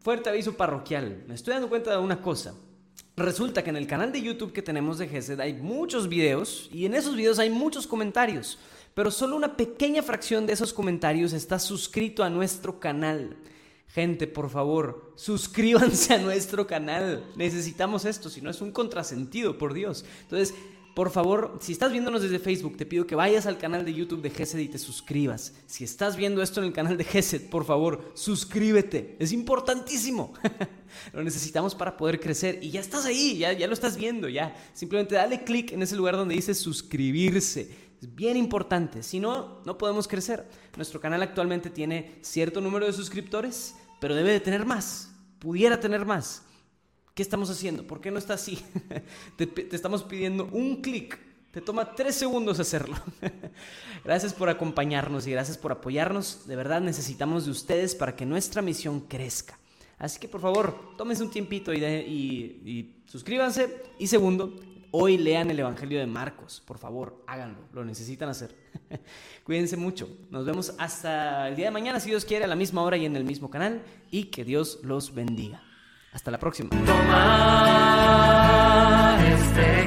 Fuerte 0.02 0.30
aviso 0.30 0.56
parroquial. 0.56 1.24
Me 1.26 1.34
estoy 1.34 1.54
dando 1.54 1.70
cuenta 1.70 1.92
de 1.92 1.98
una 1.98 2.22
cosa. 2.22 2.54
Resulta 3.16 3.64
que 3.64 3.70
en 3.70 3.78
el 3.78 3.88
canal 3.88 4.12
de 4.12 4.22
YouTube 4.22 4.52
que 4.52 4.62
tenemos 4.62 4.98
de 4.98 5.08
GESED 5.08 5.40
hay 5.40 5.54
muchos 5.54 6.10
videos 6.10 6.70
y 6.72 6.86
en 6.86 6.94
esos 6.94 7.16
videos 7.16 7.40
hay 7.40 7.50
muchos 7.50 7.88
comentarios, 7.88 8.60
pero 8.94 9.10
solo 9.10 9.38
una 9.38 9.56
pequeña 9.56 10.04
fracción 10.04 10.46
de 10.46 10.54
esos 10.54 10.74
comentarios 10.74 11.32
está 11.32 11.60
suscrito 11.60 12.24
a 12.26 12.30
nuestro 12.30 12.80
canal. 12.80 13.38
Gente, 13.88 14.28
por 14.28 14.50
favor, 14.50 15.14
suscríbanse 15.16 16.16
a 16.16 16.18
nuestro 16.18 16.68
canal. 16.68 17.24
Necesitamos 17.38 18.04
esto, 18.04 18.30
si 18.30 18.42
no 18.42 18.50
es 18.50 18.60
un 18.60 18.74
contrasentido, 18.74 19.58
por 19.58 19.74
Dios. 19.74 20.04
Entonces, 20.24 20.54
por 21.00 21.12
favor, 21.12 21.58
si 21.62 21.72
estás 21.72 21.94
viéndonos 21.94 22.24
desde 22.24 22.40
Facebook, 22.40 22.76
te 22.76 22.86
pido 22.86 23.08
que 23.08 23.16
vayas 23.16 23.46
al 23.46 23.58
canal 23.58 23.86
de 23.86 23.94
YouTube 23.94 24.22
de 24.22 24.32
GESED 24.32 24.60
y 24.60 24.68
te 24.68 24.78
suscribas. 24.78 25.54
Si 25.66 25.86
estás 25.86 26.18
viendo 26.18 26.42
esto 26.42 26.60
en 26.60 26.68
el 26.68 26.74
canal 26.74 26.98
de 26.98 27.06
GESED, 27.06 27.50
por 27.50 27.64
favor, 27.64 28.12
suscríbete. 28.16 29.16
Es 29.18 29.32
importantísimo. 29.32 30.34
lo 31.14 31.24
necesitamos 31.24 31.74
para 31.74 31.96
poder 31.96 32.20
crecer. 32.20 32.60
Y 32.62 32.72
ya 32.72 32.82
estás 32.82 33.06
ahí, 33.06 33.38
ya, 33.38 33.54
lo 33.66 33.74
estás 33.74 33.96
viendo, 33.96 34.28
ya. 34.28 34.54
Simplemente 34.74 35.16
dale 35.16 35.46
clic 35.46 35.72
en 35.72 35.84
ese 35.84 35.96
lugar 35.96 36.18
donde 36.18 36.36
dice 36.36 36.54
suscribirse. 36.54 37.74
Es 38.02 38.14
bien 38.14 38.36
importante. 38.36 39.02
Si 39.02 39.22
no, 39.22 39.62
no 39.64 39.78
podemos 39.78 40.06
crecer. 40.06 40.50
Nuestro 40.76 41.00
canal 41.00 41.22
actualmente 41.22 41.70
tiene 41.70 42.20
cierto 42.24 42.60
número 42.60 42.86
de 42.86 42.92
suscriptores, 42.92 43.74
pero 44.02 44.16
debe 44.16 44.34
de 44.34 44.42
tener 44.42 44.66
más. 44.66 45.14
Pudiera 45.40 45.80
tener 45.80 46.06
más. 46.06 46.44
¿Qué 47.14 47.22
estamos 47.24 47.50
haciendo? 47.50 47.86
¿Por 47.86 48.02
qué 48.02 48.12
no 48.12 48.20
está 48.20 48.36
así? 48.36 48.64
te, 49.36 49.48
te 49.48 49.76
estamos 49.76 50.04
pidiendo 50.04 50.46
un 50.52 50.82
clic. 50.82 51.20
Te 51.52 51.62
toma 51.62 51.96
tres 51.96 52.16
segundos 52.16 52.60
hacerlo. 52.60 52.96
gracias 54.06 54.34
por 54.34 54.50
acompañarnos 54.50 55.26
y 55.26 55.32
gracias 55.32 55.58
por 55.58 55.72
apoyarnos. 55.72 56.46
De 56.46 56.56
verdad 56.56 56.80
necesitamos 56.80 57.46
de 57.46 57.52
ustedes 57.52 57.96
para 57.96 58.16
que 58.16 58.26
nuestra 58.26 58.62
misión 58.62 59.02
crezca. 59.02 59.58
Así 59.98 60.20
que 60.20 60.28
por 60.28 60.42
favor, 60.42 60.96
tómense 60.96 61.24
un 61.24 61.32
tiempito 61.32 61.74
y, 61.74 61.80
de, 61.80 62.06
y, 62.08 62.62
y 62.66 63.04
suscríbanse. 63.08 63.82
Y 63.98 64.08
segundo, 64.08 64.56
hoy 64.92 65.18
lean 65.18 65.50
el 65.50 65.60
Evangelio 65.60 66.00
de 66.00 66.06
Marcos. 66.06 66.62
Por 66.66 66.78
favor, 66.78 67.24
háganlo. 67.26 67.60
Lo 67.74 67.84
necesitan 67.84 68.30
hacer. 68.30 68.56
Cuídense 69.44 69.76
mucho. 69.76 70.08
Nos 70.30 70.46
vemos 70.46 70.74
hasta 70.78 71.50
el 71.50 71.56
día 71.56 71.66
de 71.66 71.72
mañana, 71.72 72.00
si 72.00 72.10
Dios 72.10 72.26
quiere, 72.26 72.46
a 72.46 72.48
la 72.48 72.56
misma 72.56 72.84
hora 72.84 72.96
y 72.96 73.06
en 73.06 73.16
el 73.16 73.26
mismo 73.26 73.50
canal. 73.50 73.82
Y 74.12 74.26
que 74.26 74.46
Dios 74.46 74.80
los 74.84 75.14
bendiga. 75.14 75.64
Hasta 76.14 76.32
la 76.32 76.40
próxima. 76.40 76.70
Este 79.34 79.79